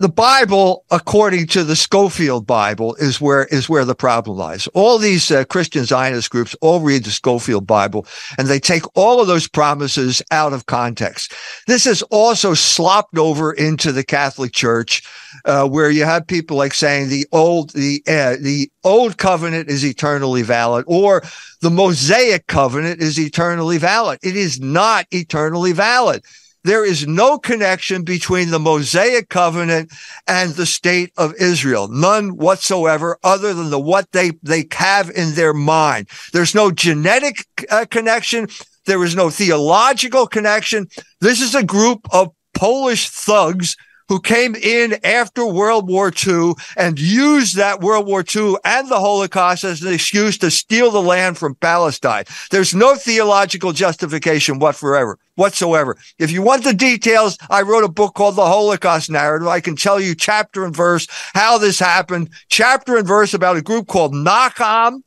[0.00, 4.66] The Bible, according to the Scofield Bible, is where is where the problem lies.
[4.74, 8.04] All these uh, Christian Zionist groups all read the Scofield Bible,
[8.36, 11.32] and they take all of those promises out of context.
[11.68, 15.04] This is also slopped over into the Catholic Church,
[15.44, 19.84] uh, where you have people like saying the old the uh, the old covenant is
[19.84, 21.22] eternally valid, or
[21.60, 24.18] the Mosaic covenant is eternally valid.
[24.24, 26.24] It is not eternally valid.
[26.64, 29.92] There is no connection between the Mosaic covenant
[30.26, 31.88] and the state of Israel.
[31.88, 36.08] None whatsoever other than the what they, they have in their mind.
[36.32, 38.48] There's no genetic uh, connection.
[38.86, 40.88] There is no theological connection.
[41.20, 43.76] This is a group of Polish thugs
[44.08, 49.00] who came in after World War II and used that World War II and the
[49.00, 52.24] Holocaust as an excuse to steal the land from Palestine.
[52.50, 55.18] There's no theological justification whatsoever.
[55.36, 55.96] Whatsoever.
[56.18, 59.48] If you want the details, I wrote a book called The Holocaust Narrative.
[59.48, 63.62] I can tell you chapter and verse how this happened, chapter and verse about a
[63.62, 65.02] group called Nakam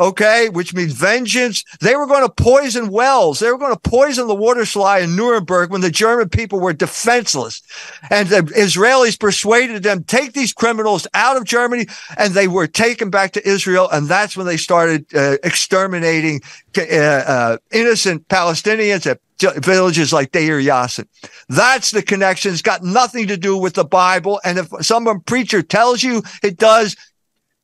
[0.00, 1.62] okay, which means vengeance.
[1.80, 3.38] They were going to poison wells.
[3.38, 6.72] They were going to poison the water supply in Nuremberg when the German people were
[6.72, 7.62] defenseless.
[8.10, 11.86] And the Israelis persuaded them, take these criminals out of Germany,
[12.16, 13.88] and they were taken back to Israel.
[13.92, 16.40] And that's when they started uh, exterminating
[16.76, 19.20] uh, uh, innocent Palestinians at
[19.62, 21.06] villages like Deir Yassin.
[21.48, 22.52] That's the connection.
[22.52, 24.40] It's got nothing to do with the Bible.
[24.44, 26.96] And if some preacher tells you it does,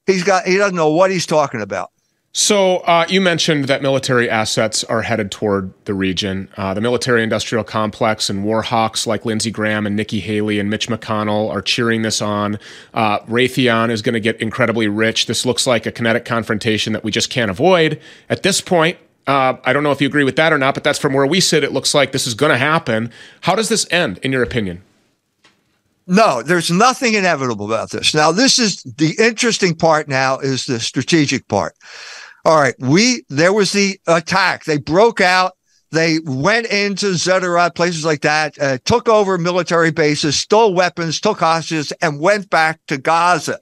[0.07, 1.91] he's got, he doesn't know what he's talking about.
[2.39, 6.51] So uh, you mentioned that military assets are headed toward the region.
[6.59, 10.89] Uh, the military-industrial complex and war hawks like Lindsey Graham and Nikki Haley and Mitch
[10.89, 12.59] McConnell are cheering this on.
[12.93, 15.25] Uh, Raytheon is going to get incredibly rich.
[15.25, 18.99] This looks like a kinetic confrontation that we just can't avoid at this point.
[19.27, 21.27] Uh, I don't know if you agree with that or not, but that's from where
[21.27, 21.65] we sit.
[21.65, 23.11] It looks like this is going to happen.
[23.41, 24.83] How does this end, in your opinion?
[26.07, 28.15] No, there's nothing inevitable about this.
[28.15, 30.07] Now, this is the interesting part.
[30.07, 31.75] Now is the strategic part.
[32.47, 32.77] All right.
[32.79, 34.67] We, there was the attack.
[34.67, 35.55] They broke out.
[35.91, 41.41] They went into Sderot, places like that, uh, took over military bases, stole weapons, took
[41.41, 43.59] hostages, and went back to Gaza.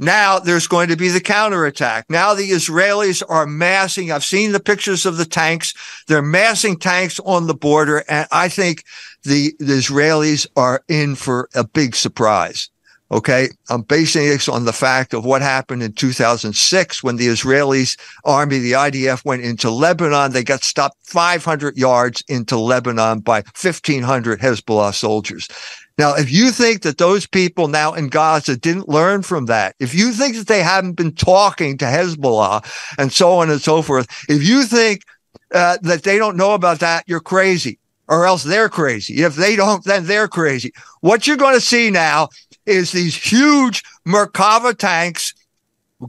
[0.00, 2.06] Now there's going to be the counterattack.
[2.10, 4.10] Now the Israelis are massing.
[4.10, 5.72] I've seen the pictures of the tanks.
[6.08, 8.02] They're massing tanks on the border.
[8.08, 8.82] And I think
[9.22, 12.68] the, the Israelis are in for a big surprise.
[13.10, 13.48] Okay.
[13.68, 18.58] I'm basing this on the fact of what happened in 2006 when the Israelis army,
[18.58, 20.32] the IDF went into Lebanon.
[20.32, 25.48] They got stopped 500 yards into Lebanon by 1500 Hezbollah soldiers.
[25.96, 29.94] Now, if you think that those people now in Gaza didn't learn from that, if
[29.94, 32.64] you think that they haven't been talking to Hezbollah
[32.98, 35.02] and so on and so forth, if you think
[35.54, 37.78] uh, that they don't know about that, you're crazy
[38.08, 39.22] or else they're crazy.
[39.22, 40.72] If they don't, then they're crazy.
[41.00, 42.28] What you're going to see now
[42.66, 45.34] is these huge Merkava tanks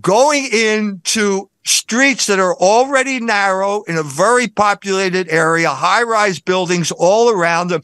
[0.02, 6.92] going into streets that are already narrow in a very populated area, high rise buildings
[6.92, 7.82] all around them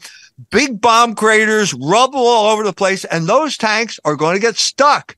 [0.50, 4.56] big bomb craters, rubble all over the place, and those tanks are going to get
[4.56, 5.16] stuck.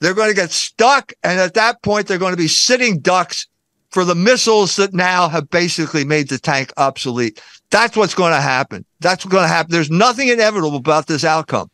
[0.00, 1.12] They're going to get stuck.
[1.22, 3.46] And at that point, they're going to be sitting ducks
[3.90, 7.40] for the missiles that now have basically made the tank obsolete.
[7.70, 8.84] That's what's going to happen.
[9.00, 9.72] That's what's going to happen.
[9.72, 11.70] There's nothing inevitable about this outcome.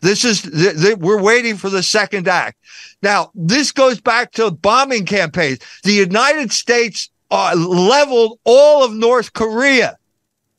[0.00, 2.58] This is, th- th- we're waiting for the second act.
[3.02, 5.58] Now, this goes back to bombing campaigns.
[5.82, 9.98] The United States uh, leveled all of North Korea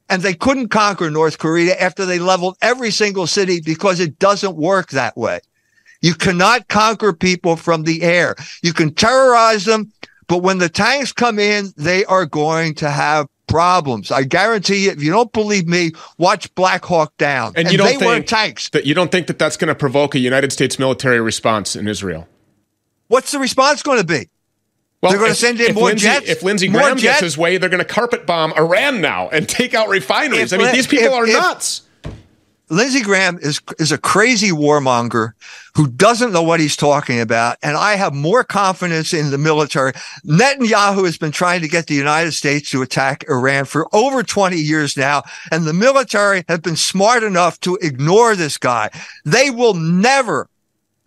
[0.09, 4.55] and they couldn't conquer North Korea after they leveled every single city because it doesn't
[4.55, 5.39] work that way.
[6.01, 8.35] You cannot conquer people from the air.
[8.63, 9.91] You can terrorize them,
[10.27, 14.11] but when the tanks come in, they are going to have problems.
[14.11, 17.49] I guarantee you, if you don't believe me, watch Black Hawk Down.
[17.49, 18.69] And, and you don't they think tanks.
[18.69, 21.87] that you don't think that that's going to provoke a United States military response in
[21.87, 22.27] Israel?
[23.07, 24.29] What's the response going to be?
[25.01, 26.29] Well, they're going to send in more Lindsey, jets.
[26.29, 29.47] If Lindsey Graham jets, gets his way, they're going to carpet bomb Iran now and
[29.47, 30.51] take out refineries.
[30.51, 31.83] If, I mean, these people if, are nuts.
[32.69, 35.33] Lindsey Graham is is a crazy warmonger
[35.75, 39.93] who doesn't know what he's talking about, and I have more confidence in the military.
[40.25, 44.57] Netanyahu has been trying to get the United States to attack Iran for over 20
[44.57, 48.89] years now, and the military have been smart enough to ignore this guy.
[49.25, 50.47] They will never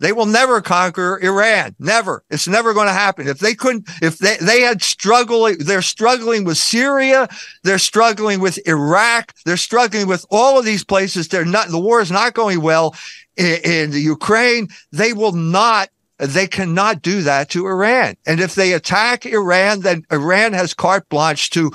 [0.03, 1.77] they will never conquer Iran.
[1.79, 2.25] Never.
[2.29, 3.25] It's never going to happen.
[3.25, 7.29] If they couldn't, if they, they had struggling, they're struggling with Syria.
[7.63, 9.31] They're struggling with Iraq.
[9.45, 11.29] They're struggling with all of these places.
[11.29, 12.93] They're not, the war is not going well
[13.37, 14.67] in, in the Ukraine.
[14.91, 15.87] They will not
[16.19, 18.15] they cannot do that to Iran.
[18.25, 21.71] And if they attack Iran, then Iran has carte blanche to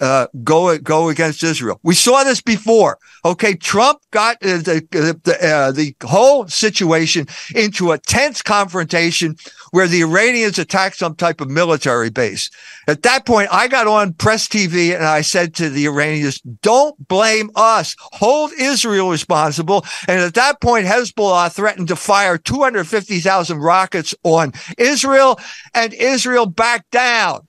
[0.00, 1.80] uh, go go against Israel.
[1.82, 2.98] We saw this before.
[3.24, 9.36] Okay, Trump got uh, the the, uh, the whole situation into a tense confrontation
[9.70, 12.50] where the Iranians attacked some type of military base.
[12.88, 17.08] At that point, I got on press TV and I said to the Iranians, "Don't
[17.08, 17.96] blame us.
[17.98, 25.40] Hold Israel responsible." And at that point, Hezbollah threatened to fire 250,000 rockets on Israel,
[25.74, 27.46] and Israel backed down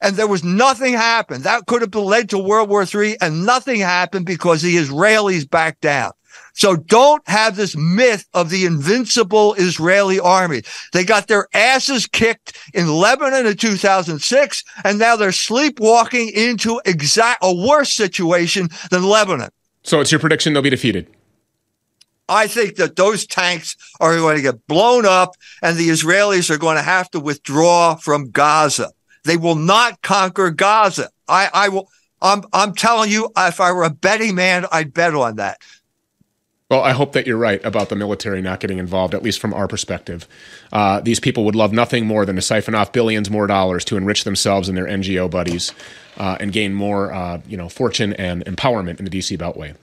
[0.00, 1.44] and there was nothing happened.
[1.44, 5.80] That could have led to World War III and nothing happened because the Israelis backed
[5.80, 6.12] down.
[6.54, 10.62] So don't have this myth of the invincible Israeli army.
[10.92, 17.38] They got their asses kicked in Lebanon in 2006, and now they're sleepwalking into exact
[17.42, 19.50] a worse situation than Lebanon.
[19.84, 21.08] So it's your prediction they'll be defeated.
[22.28, 26.58] I think that those tanks are going to get blown up and the Israelis are
[26.58, 28.90] going to have to withdraw from Gaza.
[29.28, 31.10] They will not conquer Gaza.
[31.28, 31.90] I, I will.
[32.22, 35.58] I'm, I'm telling you, if I were a betting man, I'd bet on that.
[36.70, 39.52] Well, I hope that you're right about the military not getting involved, at least from
[39.52, 40.26] our perspective.
[40.72, 43.98] Uh, these people would love nothing more than to siphon off billions more dollars to
[43.98, 45.74] enrich themselves and their NGO buddies
[46.16, 49.76] uh, and gain more, uh, you know, fortune and empowerment in the DC Beltway.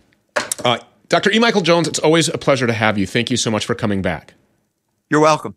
[0.66, 0.80] Uh,
[1.10, 1.32] Dr.
[1.32, 1.38] E.
[1.38, 3.06] Michael Jones, it's always a pleasure to have you.
[3.06, 4.34] Thank you so much for coming back.
[5.08, 5.56] You're welcome.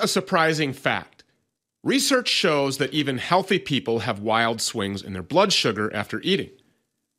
[0.00, 1.24] A surprising fact
[1.82, 6.50] research shows that even healthy people have wild swings in their blood sugar after eating.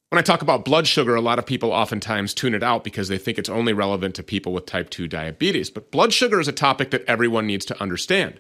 [0.10, 3.08] When I talk about blood sugar, a lot of people oftentimes tune it out because
[3.08, 5.70] they think it's only relevant to people with type 2 diabetes.
[5.70, 8.40] But blood sugar is a topic that everyone needs to understand.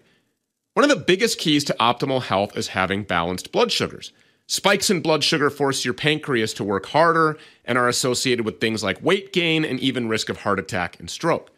[0.73, 4.11] One of the biggest keys to optimal health is having balanced blood sugars.
[4.47, 8.83] Spikes in blood sugar force your pancreas to work harder and are associated with things
[8.83, 11.51] like weight gain and even risk of heart attack and stroke.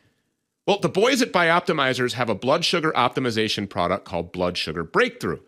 [0.68, 5.40] Well, the boys at Bioptimizers have a blood sugar optimization product called Blood Sugar Breakthrough.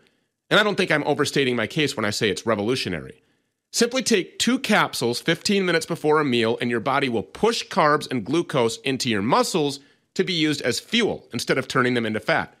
[0.48, 3.22] And I don't think I'm overstating my case when I say it's revolutionary.
[3.70, 8.10] Simply take two capsules 15 minutes before a meal, and your body will push carbs
[8.10, 9.80] and glucose into your muscles
[10.14, 12.56] to be used as fuel instead of turning them into fat.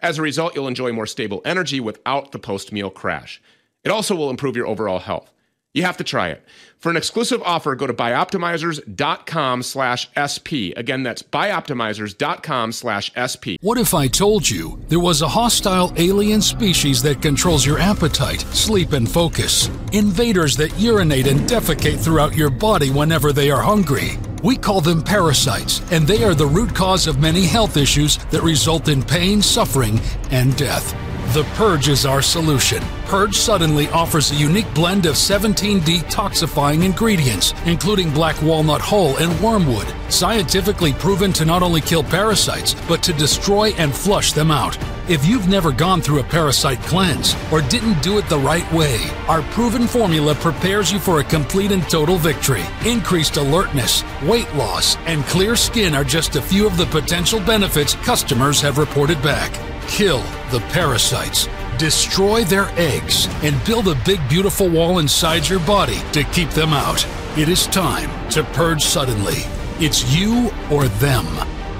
[0.00, 3.40] As a result, you'll enjoy more stable energy without the post meal crash.
[3.84, 5.32] It also will improve your overall health.
[5.74, 6.42] You have to try it.
[6.78, 10.70] For an exclusive offer, go to bioptimizers.com slash SP.
[10.76, 13.58] Again, that's bioptimizers.com slash SP.
[13.60, 18.42] What if I told you there was a hostile alien species that controls your appetite,
[18.42, 19.68] sleep, and focus?
[19.92, 24.12] Invaders that urinate and defecate throughout your body whenever they are hungry.
[24.44, 28.42] We call them parasites, and they are the root cause of many health issues that
[28.42, 30.00] result in pain, suffering,
[30.30, 30.94] and death.
[31.34, 32.80] The Purge is our solution.
[33.06, 39.40] Purge Suddenly offers a unique blend of 17 detoxifying ingredients, including black walnut hull and
[39.40, 44.78] wormwood, scientifically proven to not only kill parasites, but to destroy and flush them out.
[45.08, 49.00] If you've never gone through a parasite cleanse or didn't do it the right way,
[49.26, 52.62] our proven formula prepares you for a complete and total victory.
[52.86, 57.94] Increased alertness, weight loss, and clear skin are just a few of the potential benefits
[57.94, 59.73] customers have reported back.
[59.88, 60.18] Kill
[60.50, 66.24] the parasites, destroy their eggs, and build a big, beautiful wall inside your body to
[66.24, 67.06] keep them out.
[67.36, 69.42] It is time to purge suddenly.
[69.78, 71.26] It's you or them.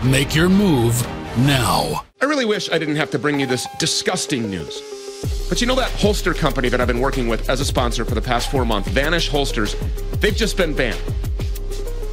[0.09, 1.01] Make your move
[1.39, 2.05] now.
[2.21, 4.83] I really wish I didn't have to bring you this disgusting news.
[5.49, 8.15] But you know that holster company that I've been working with as a sponsor for
[8.15, 9.77] the past four months, Vanish Holsters,
[10.21, 11.03] they've just been banned.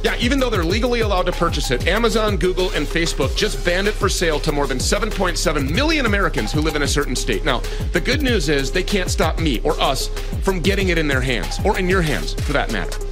[0.02, 3.86] Yeah, even though they're legally allowed to purchase it, Amazon, Google, and Facebook just banned
[3.86, 7.44] it for sale to more than 7.7 million Americans who live in a certain state.
[7.44, 7.60] Now,
[7.92, 10.08] the good news is they can't stop me or us
[10.42, 13.11] from getting it in their hands, or in your hands for that matter.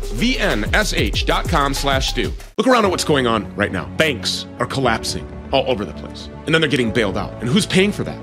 [0.11, 2.31] vnsh.com slash stew.
[2.57, 3.85] Look around at what's going on right now.
[3.97, 6.29] Banks are collapsing all over the place.
[6.45, 7.33] And then they're getting bailed out.
[7.41, 8.19] And who's paying for that?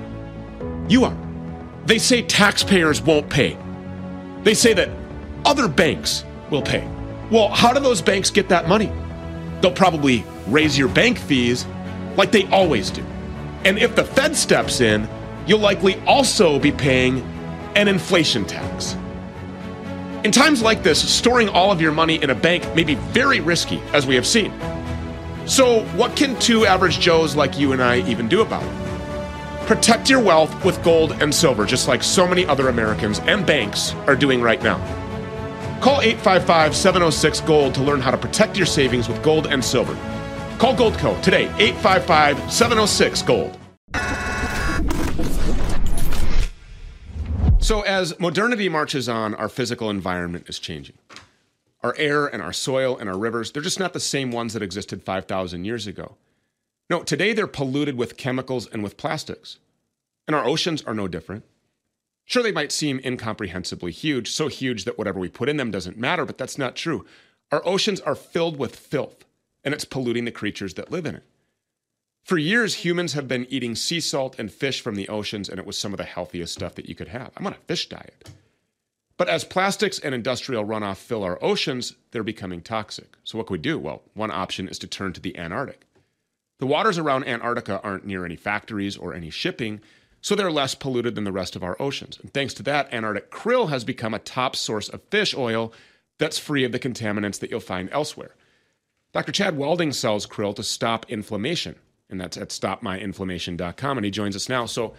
[0.89, 1.17] You are.
[1.85, 3.57] They say taxpayers won't pay.
[4.43, 4.89] They say that
[5.45, 6.87] other banks will pay.
[7.31, 8.91] Well, how do those banks get that money?
[9.61, 11.65] They'll probably raise your bank fees
[12.17, 13.03] like they always do.
[13.65, 15.07] And if the Fed steps in,
[15.45, 17.21] you'll likely also be paying
[17.75, 18.95] an inflation tax.
[20.23, 23.39] In times like this, storing all of your money in a bank may be very
[23.39, 24.51] risky, as we have seen.
[25.45, 29.65] So, what can two average Joes like you and I even do about it?
[29.65, 33.93] Protect your wealth with gold and silver, just like so many other Americans and banks
[34.07, 34.77] are doing right now.
[35.79, 39.95] Call 855 706 Gold to learn how to protect your savings with gold and silver.
[40.57, 43.58] Call Goldco today, 855 706 Gold.
[47.69, 50.97] So, as modernity marches on, our physical environment is changing.
[51.83, 54.63] Our air and our soil and our rivers, they're just not the same ones that
[54.63, 56.15] existed 5,000 years ago.
[56.89, 59.59] No, today they're polluted with chemicals and with plastics.
[60.27, 61.45] And our oceans are no different.
[62.25, 65.95] Sure, they might seem incomprehensibly huge, so huge that whatever we put in them doesn't
[65.95, 67.05] matter, but that's not true.
[67.51, 69.25] Our oceans are filled with filth,
[69.63, 71.23] and it's polluting the creatures that live in it.
[72.29, 75.65] For years, humans have been eating sea salt and fish from the oceans, and it
[75.65, 77.31] was some of the healthiest stuff that you could have.
[77.35, 78.29] I'm on a fish diet.
[79.17, 83.17] But as plastics and industrial runoff fill our oceans, they're becoming toxic.
[83.23, 83.79] So, what can we do?
[83.79, 85.87] Well, one option is to turn to the Antarctic.
[86.59, 89.81] The waters around Antarctica aren't near any factories or any shipping,
[90.21, 92.19] so they're less polluted than the rest of our oceans.
[92.21, 95.73] And thanks to that, Antarctic krill has become a top source of fish oil
[96.19, 98.35] that's free of the contaminants that you'll find elsewhere.
[99.13, 99.31] Dr.
[99.31, 101.75] Chad Walding sells krill to stop inflammation
[102.09, 103.97] and that's at stopmyinflammation.com.
[103.97, 104.65] And he joins us now.
[104.65, 104.93] So,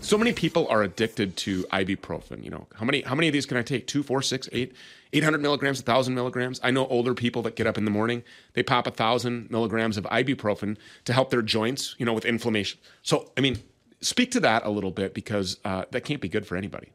[0.00, 2.44] so many people are addicted to ibuprofen.
[2.44, 3.86] You know, how many how many of these can I take?
[3.86, 4.74] Two, four, six, eight,
[5.12, 6.60] eight hundred milligrams, thousand milligrams.
[6.62, 9.96] I know older people that get up in the morning, they pop a thousand milligrams
[9.96, 10.76] of ibuprofen
[11.06, 12.78] to help their joints, you know, with inflammation.
[13.02, 13.58] So, I mean,
[14.00, 16.88] speak to that a little bit because uh, that can't be good for anybody.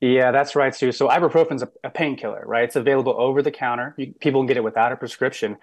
[0.00, 0.92] Yeah, that's right, Stew.
[0.92, 2.62] So ibuprofen is a, a painkiller, right?
[2.62, 3.94] It's available over the counter.
[3.96, 5.56] You, people can get it without a prescription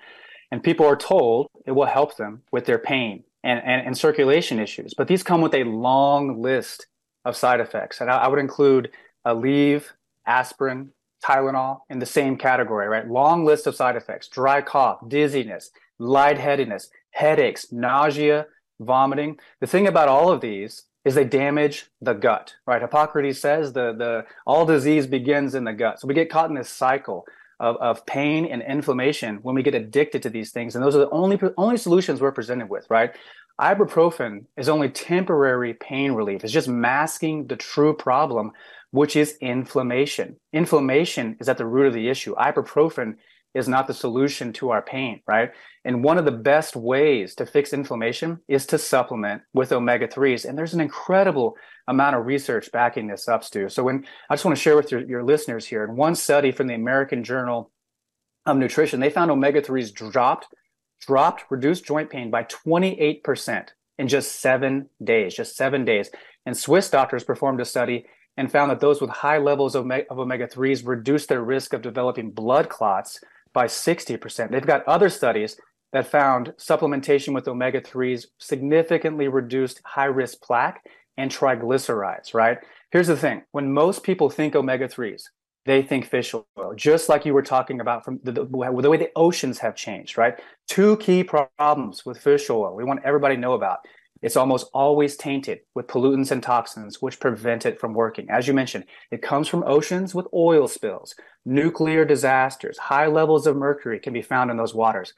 [0.52, 4.59] and people are told it will help them with their pain and, and, and circulation
[4.59, 4.93] issues.
[4.93, 6.88] But these come with a long list
[7.24, 8.01] of side effects.
[8.01, 8.91] And I, I would include
[9.26, 9.86] uh, Aleve,
[10.26, 10.91] aspirin,
[11.24, 13.07] Tylenol in the same category, right?
[13.07, 18.45] Long list of side effects dry cough, dizziness, lightheadedness, headaches, nausea,
[18.80, 19.39] vomiting.
[19.59, 22.82] The thing about all of these is they damage the gut, right?
[22.82, 25.99] Hippocrates says the, the all disease begins in the gut.
[25.99, 27.26] So we get caught in this cycle
[27.60, 30.76] of, of pain and inflammation when we get addicted to these things.
[30.76, 33.16] And those are the only, only solutions we're presented with, right?
[33.60, 36.43] Ibuprofen is only temporary pain relief.
[36.43, 38.51] It's just masking the true problem,
[38.91, 40.36] which is inflammation.
[40.51, 42.36] Inflammation is at the root of the issue.
[42.36, 43.16] Ibuprofen
[43.56, 45.51] is not the solution to our pain, right?
[45.86, 50.43] And one of the best ways to fix inflammation is to supplement with omega 3s.
[50.45, 51.56] And there's an incredible
[51.88, 53.70] amount of research backing this up, Stew.
[53.70, 56.51] So when I just want to share with your, your listeners here, in one study
[56.51, 57.72] from the American Journal
[58.45, 60.47] of Nutrition, they found omega 3s dropped,
[60.99, 66.10] dropped reduced joint pain by 28% in just seven days, just seven days.
[66.45, 70.47] And Swiss doctors performed a study and found that those with high levels of, omega
[70.47, 73.22] 3s reduced their risk of developing blood clots
[73.56, 74.51] by 60%.
[74.51, 75.58] They've got other studies
[75.93, 80.86] that found supplementation with omega 3s significantly reduced high risk plaque
[81.18, 82.58] and triglycerides, right?
[82.91, 85.24] Here's the thing when most people think omega 3s,
[85.66, 88.97] they think fish oil, just like you were talking about from the, the, the, way
[88.97, 90.38] the oceans have changed, right?
[90.68, 93.80] Two key problems with fish oil we want everybody to know about.
[94.26, 98.28] It's almost always tainted with pollutants and toxins, which prevent it from working.
[98.28, 101.14] As you mentioned, it comes from oceans with oil spills,
[101.46, 105.14] nuclear disasters, high levels of mercury can be found in those waters.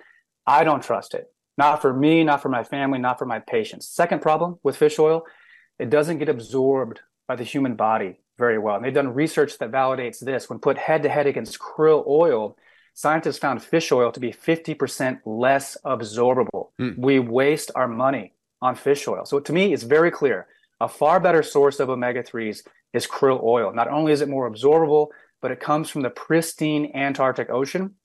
[0.45, 1.31] I don't trust it.
[1.57, 3.87] Not for me, not for my family, not for my patients.
[3.87, 5.23] Second problem with fish oil,
[5.79, 6.99] it doesn't get absorbed
[7.29, 8.75] by the human body very well.
[8.75, 10.49] And they've done research that validates this.
[10.49, 12.57] When put head to head against krill oil,
[12.93, 16.71] scientists found fish oil to be 50% less absorbable.
[16.77, 16.97] Mm.
[16.97, 19.25] We waste our money on fish oil.
[19.25, 20.47] So to me, it's very clear.
[20.79, 23.73] A far better source of omega 3s is krill oil.
[23.73, 25.07] Not only is it more absorbable,
[25.41, 27.95] but it comes from the pristine Antarctic Ocean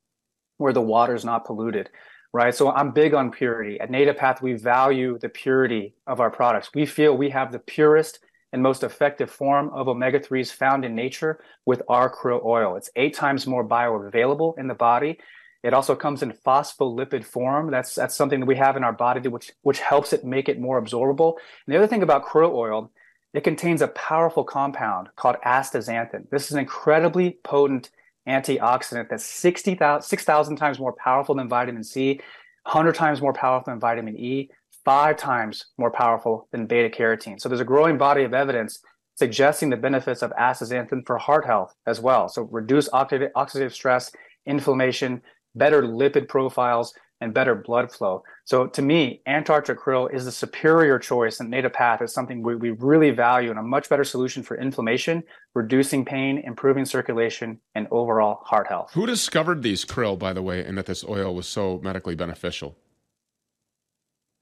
[0.59, 1.91] where the water is not polluted,
[2.33, 2.55] right?
[2.55, 3.81] So I'm big on purity.
[3.81, 6.71] At NativePath, we value the purity of our products.
[6.75, 8.21] We feel we have the purest
[8.53, 12.77] and most effective form of omega 3s found in nature with our krill oil.
[12.77, 15.19] It's eight times more bioavailable in the body
[15.63, 17.71] it also comes in phospholipid form.
[17.71, 20.61] That's that's something that we have in our body which which helps it make it
[20.61, 21.37] more absorbable.
[21.67, 22.91] And the other thing about krill oil,
[23.33, 26.29] it contains a powerful compound called astaxanthin.
[26.31, 27.91] This is an incredibly potent
[28.29, 32.21] antioxidant that's 60,000 6,000 times more powerful than vitamin C,
[32.65, 34.51] 100 times more powerful than vitamin E,
[34.85, 37.41] 5 times more powerful than beta carotene.
[37.41, 38.81] So there's a growing body of evidence
[39.15, 42.29] suggesting the benefits of astaxanthin for heart health as well.
[42.29, 44.11] So reduce oxidative, oxidative stress,
[44.47, 45.23] inflammation,
[45.55, 48.25] better lipid profiles, and better blood flow.
[48.45, 52.71] So to me, Antarctic krill is the superior choice, and NativePath is something we, we
[52.73, 55.23] really value and a much better solution for inflammation,
[55.55, 58.91] reducing pain, improving circulation, and overall heart health.
[58.93, 62.77] Who discovered these krill, by the way, and that this oil was so medically beneficial?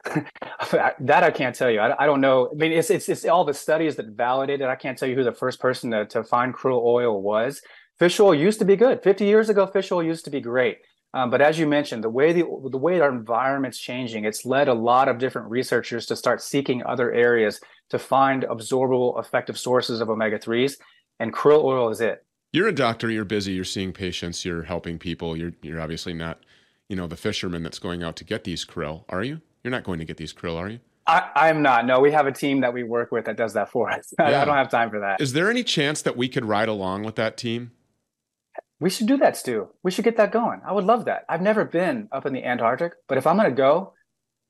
[0.73, 1.81] that I can't tell you.
[1.81, 2.49] I, I, don't know.
[2.51, 4.67] I mean, it's, it's it's all the studies that validated.
[4.67, 7.61] I can't tell you who the first person to, to find krill oil was.
[7.99, 9.03] Fish oil used to be good.
[9.03, 10.79] 50 years ago, fish oil used to be great.
[11.13, 14.69] Um, but as you mentioned, the way the the way our environment's changing, it's led
[14.69, 20.01] a lot of different researchers to start seeking other areas to find absorbable, effective sources
[20.01, 20.79] of omega threes,
[21.19, 22.25] and krill oil is it.
[22.53, 23.11] You're a doctor.
[23.11, 23.53] You're busy.
[23.53, 24.45] You're seeing patients.
[24.45, 25.37] You're helping people.
[25.37, 26.41] You're you're obviously not,
[26.89, 29.05] you know, the fisherman that's going out to get these krill.
[29.09, 29.41] Are you?
[29.65, 30.81] You're not going to get these krill, are you?
[31.07, 31.87] I, am not.
[31.87, 34.13] No, we have a team that we work with that does that for us.
[34.19, 34.43] Yeah.
[34.43, 35.21] I don't have time for that.
[35.21, 37.73] Is there any chance that we could ride along with that team?
[38.81, 39.69] We should do that, Stew.
[39.83, 40.63] We should get that going.
[40.67, 41.27] I would love that.
[41.29, 43.93] I've never been up in the Antarctic, but if I'm going to go,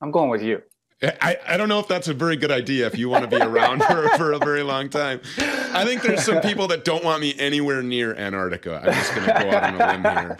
[0.01, 0.61] I'm going with you.
[1.03, 3.43] I, I don't know if that's a very good idea if you want to be
[3.43, 5.19] around for, for a very long time.
[5.37, 8.81] I think there's some people that don't want me anywhere near Antarctica.
[8.85, 10.37] I'm just going to go out on a limb here.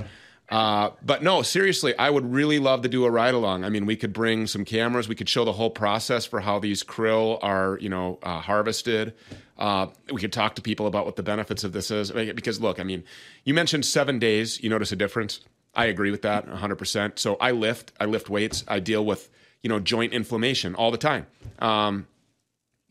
[0.49, 3.63] Uh, but no, seriously, I would really love to do a ride along.
[3.63, 5.07] I mean, we could bring some cameras.
[5.07, 9.13] We could show the whole process for how these krill are, you know, uh, harvested.
[9.61, 12.09] Uh, we could talk to people about what the benefits of this is.
[12.09, 13.03] Because look, I mean,
[13.45, 14.61] you mentioned seven days.
[14.63, 15.39] You notice a difference.
[15.75, 17.19] I agree with that 100%.
[17.19, 17.91] So I lift.
[17.99, 18.63] I lift weights.
[18.67, 19.29] I deal with
[19.61, 21.27] you know joint inflammation all the time.
[21.59, 22.07] Um,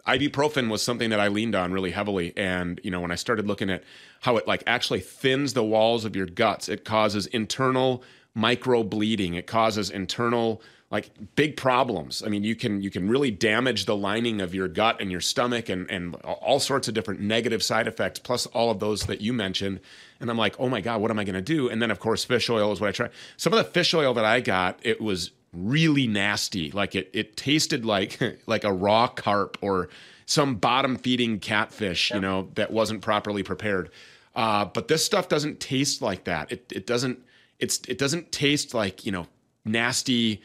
[0.06, 2.32] ibuprofen was something that I leaned on really heavily.
[2.36, 3.82] And, you know, when I started looking at
[4.20, 9.34] how it like actually thins the walls of your guts, it causes internal micro bleeding.
[9.34, 12.22] It causes internal like big problems.
[12.24, 15.20] I mean, you can you can really damage the lining of your gut and your
[15.20, 19.20] stomach and and all sorts of different negative side effects, plus all of those that
[19.20, 19.80] you mentioned.
[20.18, 21.68] And I'm like, oh my God, what am I gonna do?
[21.68, 23.08] And then of course fish oil is what I try.
[23.36, 26.72] Some of the fish oil that I got, it was really nasty.
[26.72, 29.88] Like it it tasted like like a raw carp or
[30.26, 33.90] some bottom feeding catfish, you know, that wasn't properly prepared.
[34.34, 36.50] Uh, but this stuff doesn't taste like that.
[36.50, 37.20] It it doesn't
[37.60, 39.28] it's it doesn't taste like you know
[39.64, 40.40] nasty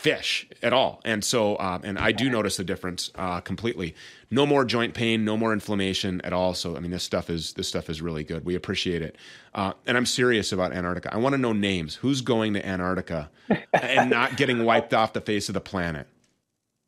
[0.00, 0.98] fish at all.
[1.04, 3.94] And so, uh, and I do notice the difference uh, completely.
[4.30, 6.54] No more joint pain, no more inflammation at all.
[6.54, 8.46] So, I mean, this stuff is this stuff is really good.
[8.46, 9.16] We appreciate it.
[9.54, 11.12] Uh, and I'm serious about Antarctica.
[11.12, 11.96] I want to know names.
[11.96, 13.30] Who's going to Antarctica
[13.74, 16.06] and not getting wiped off the face of the planet?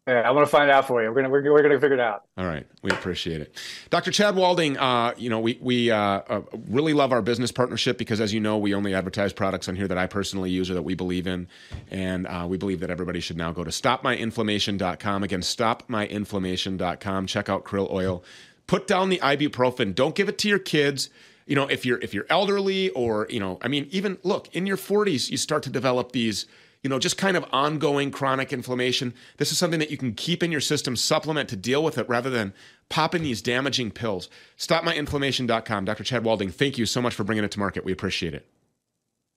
[0.08, 1.08] Yeah, I want to find out for you.
[1.08, 2.24] We're gonna we're, we're gonna figure it out.
[2.36, 3.56] All right, we appreciate it,
[3.88, 4.10] Dr.
[4.10, 4.76] Chad Walding.
[4.76, 8.40] Uh, you know, we we uh, uh, really love our business partnership because, as you
[8.40, 11.28] know, we only advertise products on here that I personally use or that we believe
[11.28, 11.46] in,
[11.88, 15.22] and uh, we believe that everybody should now go to stopmyinflammation.com.
[15.22, 17.26] Again, stopmyinflammation.com.
[17.28, 18.24] Check out krill oil.
[18.66, 19.94] Put down the ibuprofen.
[19.94, 21.10] Don't give it to your kids
[21.46, 24.64] you know if you're if you're elderly or you know i mean even look in
[24.64, 26.46] your 40s you start to develop these
[26.82, 29.14] you know, just kind of ongoing chronic inflammation.
[29.36, 32.08] This is something that you can keep in your system, supplement to deal with it
[32.08, 32.52] rather than
[32.88, 34.28] popping these damaging pills.
[34.58, 35.84] StopMyInflammation.com.
[35.84, 36.04] Dr.
[36.04, 37.84] Chad Walding, thank you so much for bringing it to market.
[37.84, 38.46] We appreciate it.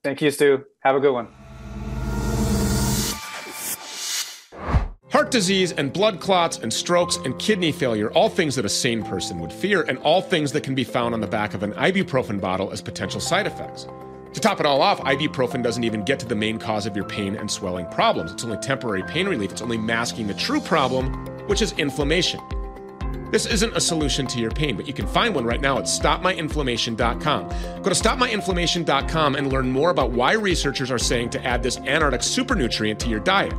[0.03, 0.65] Thank you, Stew.
[0.81, 1.27] Have a good one.
[5.11, 9.01] Heart disease and blood clots and strokes and kidney failure, all things that a sane
[9.01, 11.71] person would fear, and all things that can be found on the back of an
[11.73, 13.87] ibuprofen bottle as potential side effects.
[14.35, 17.05] To top it all off, ibuprofen doesn't even get to the main cause of your
[17.05, 18.33] pain and swelling problems.
[18.33, 22.41] It's only temporary pain relief, it's only masking the true problem, which is inflammation.
[23.31, 25.85] This isn't a solution to your pain, but you can find one right now at
[25.85, 27.47] stopmyinflammation.com.
[27.47, 32.21] Go to stopmyinflammation.com and learn more about why researchers are saying to add this Antarctic
[32.21, 33.53] super nutrient to your diet.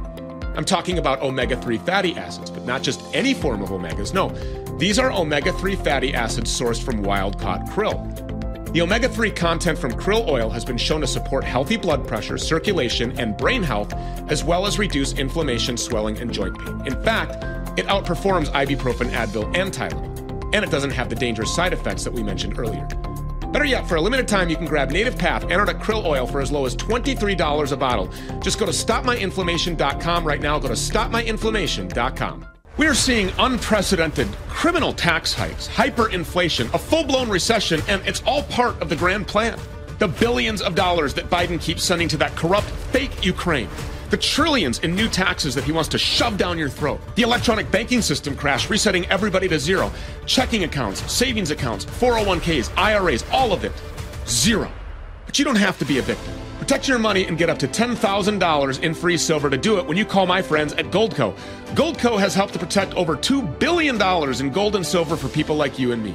[0.57, 4.13] I'm talking about omega 3 fatty acids, but not just any form of omegas.
[4.13, 4.29] No,
[4.77, 8.36] these are omega 3 fatty acids sourced from wild caught krill.
[8.77, 12.37] The omega 3 content from krill oil has been shown to support healthy blood pressure,
[12.37, 13.95] circulation, and brain health,
[14.29, 16.87] as well as reduce inflammation, swelling, and joint pain.
[16.87, 17.43] In fact,
[17.79, 20.55] it outperforms ibuprofen, Advil, and Tylenol.
[20.55, 22.85] And it doesn't have the dangerous side effects that we mentioned earlier.
[23.51, 26.43] Better yet, for a limited time, you can grab Native Path Antarctic Krill Oil for
[26.43, 28.13] as low as $23 a bottle.
[28.41, 30.59] Just go to stopmyinflammation.com right now.
[30.59, 32.47] Go to stopmyinflammation.com.
[32.79, 38.43] We are seeing unprecedented criminal tax hikes, hyperinflation, a full blown recession, and it's all
[38.43, 39.59] part of the grand plan.
[39.99, 43.71] The billions of dollars that Biden keeps sending to that corrupt, fake Ukraine.
[44.11, 47.01] The trillions in new taxes that he wants to shove down your throat.
[47.15, 49.91] The electronic banking system crash, resetting everybody to zero.
[50.27, 53.73] Checking accounts, savings accounts, 401ks, IRAs, all of it.
[54.27, 54.71] Zero.
[55.25, 56.35] But you don't have to be a victim.
[56.67, 59.97] Protect your money and get up to $10,000 in free silver to do it when
[59.97, 61.33] you call my friends at Goldco.
[61.77, 64.03] Goldco has helped to protect over $2 billion
[64.41, 66.13] in gold and silver for people like you and me.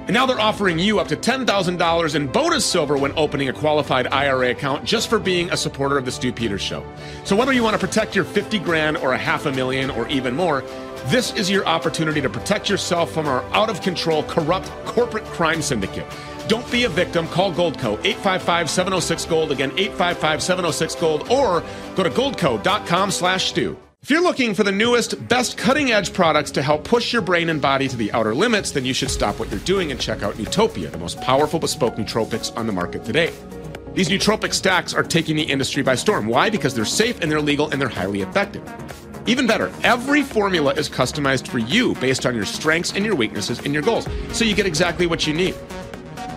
[0.00, 4.08] And now they're offering you up to $10,000 in bonus silver when opening a qualified
[4.08, 6.84] IRA account just for being a supporter of the Stew Peters Show.
[7.24, 10.06] So whether you want to protect your 50 grand or a half a million or
[10.08, 10.60] even more,
[11.06, 15.62] this is your opportunity to protect yourself from our out of control, corrupt corporate crime
[15.62, 16.06] syndicate.
[16.48, 17.26] Don't be a victim.
[17.28, 19.52] Call Goldco 855 706 Gold.
[19.52, 21.30] Again, 855 706 Gold.
[21.30, 21.62] Or
[21.94, 23.76] go to goldco.com slash stew.
[24.02, 27.48] If you're looking for the newest, best cutting edge products to help push your brain
[27.48, 30.22] and body to the outer limits, then you should stop what you're doing and check
[30.22, 33.32] out Nootopia, the most powerful bespoke nootropics on the market today.
[33.94, 36.28] These nootropic stacks are taking the industry by storm.
[36.28, 36.50] Why?
[36.50, 38.62] Because they're safe and they're legal and they're highly effective.
[39.26, 43.58] Even better, every formula is customized for you based on your strengths and your weaknesses
[43.58, 45.56] and your goals, so you get exactly what you need.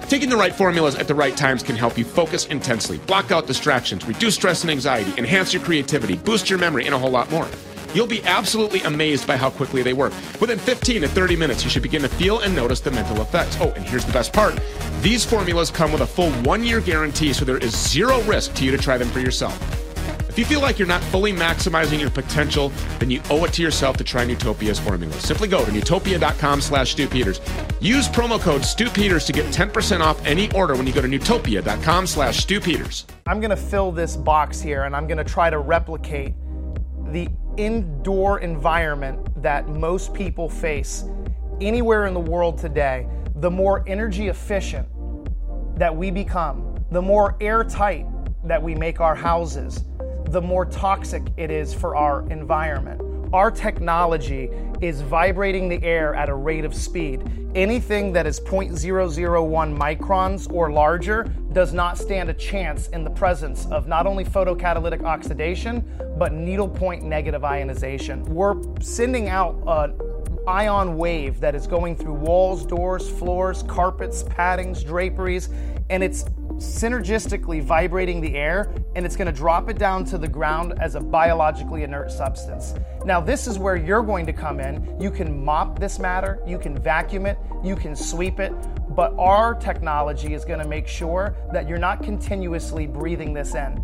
[0.10, 3.46] Taking the right formulas at the right times can help you focus intensely, block out
[3.46, 7.30] distractions, reduce stress and anxiety, enhance your creativity, boost your memory, and a whole lot
[7.30, 7.48] more.
[7.94, 10.12] You'll be absolutely amazed by how quickly they work.
[10.42, 13.56] Within 15 to 30 minutes, you should begin to feel and notice the mental effects.
[13.62, 14.60] Oh, and here's the best part
[15.02, 18.66] these formulas come with a full one year guarantee, so there is zero risk to
[18.66, 19.56] you to try them for yourself.
[20.30, 23.64] If you feel like you're not fully maximizing your potential, then you owe it to
[23.64, 25.12] yourself to try Nootopia's formula.
[25.16, 27.42] Simply go to nootopia.com slash Stew Peters.
[27.82, 31.08] Use promo code Stew Peters to get 10% off any order when you go to
[31.08, 33.08] nootopia.com slash Stew Peters.
[33.26, 36.36] I'm going to fill this box here and I'm going to try to replicate
[37.08, 37.28] the
[37.58, 41.06] indoor environment that most people face
[41.60, 43.08] anywhere in the world today.
[43.38, 44.88] The more energy efficient
[45.80, 48.06] that we become, the more airtight
[48.48, 49.86] that we make our houses,
[50.30, 53.02] the more toxic it is for our environment.
[53.34, 54.50] Our technology
[54.80, 57.24] is vibrating the air at a rate of speed.
[57.56, 63.66] Anything that is 0.001 microns or larger does not stand a chance in the presence
[63.68, 65.84] of not only photocatalytic oxidation,
[66.18, 68.24] but needlepoint negative ionization.
[68.26, 69.94] We're sending out an
[70.48, 75.50] ion wave that is going through walls, doors, floors, carpets, paddings, draperies,
[75.90, 76.26] and it's
[76.60, 80.96] synergistically vibrating the air and it's going to drop it down to the ground as
[80.96, 82.76] a biologically inert substance.
[83.06, 85.00] Now, this is where you're going to come in.
[85.00, 88.54] You can mop this matter, you can vacuum it, you can sweep it,
[88.96, 93.84] but our technology is going to make sure that you're not continuously breathing this in.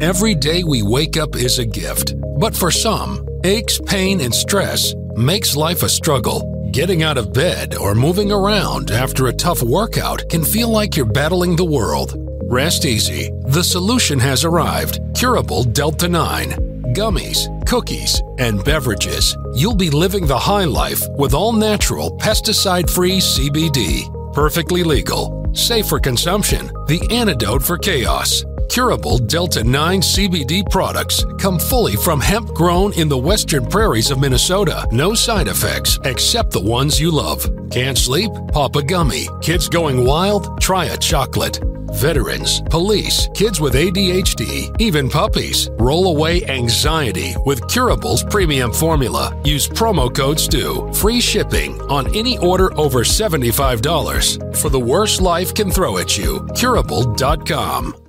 [0.00, 4.94] Every day we wake up is a gift, but for some, aches, pain, and stress
[5.14, 6.49] makes life a struggle.
[6.72, 11.04] Getting out of bed or moving around after a tough workout can feel like you're
[11.04, 12.14] battling the world.
[12.44, 13.32] Rest easy.
[13.46, 15.00] The solution has arrived.
[15.16, 16.70] Curable Delta 9.
[16.94, 19.36] gummies, cookies, and beverages.
[19.54, 24.32] You'll be living the high life with all natural, pesticide free CBD.
[24.32, 28.44] Perfectly legal, safe for consumption, the antidote for chaos.
[28.70, 34.20] Curable Delta 9 CBD products come fully from hemp grown in the western prairies of
[34.20, 34.86] Minnesota.
[34.92, 37.44] No side effects except the ones you love.
[37.72, 38.30] Can't sleep?
[38.52, 39.26] Pop a gummy.
[39.42, 40.60] Kids going wild?
[40.60, 41.58] Try a chocolate.
[41.94, 45.68] Veterans, police, kids with ADHD, even puppies.
[45.72, 49.36] Roll away anxiety with Curable's premium formula.
[49.44, 50.94] Use promo code STEW.
[50.94, 54.56] Free shipping on any order over $75.
[54.56, 56.46] For the worst life can throw at you.
[56.54, 57.99] Curable.com.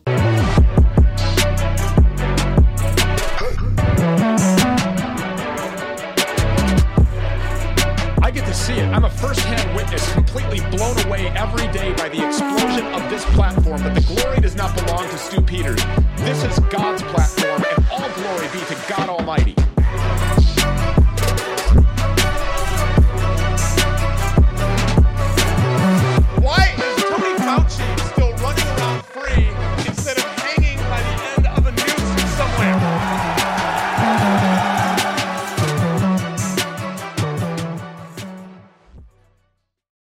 [8.91, 13.81] I'm a first-hand witness, completely blown away every day by the explosion of this platform,
[13.81, 15.81] but the glory does not belong to Stew Peters.
[16.17, 19.50] This is God's platform, and all glory be to God Almighty.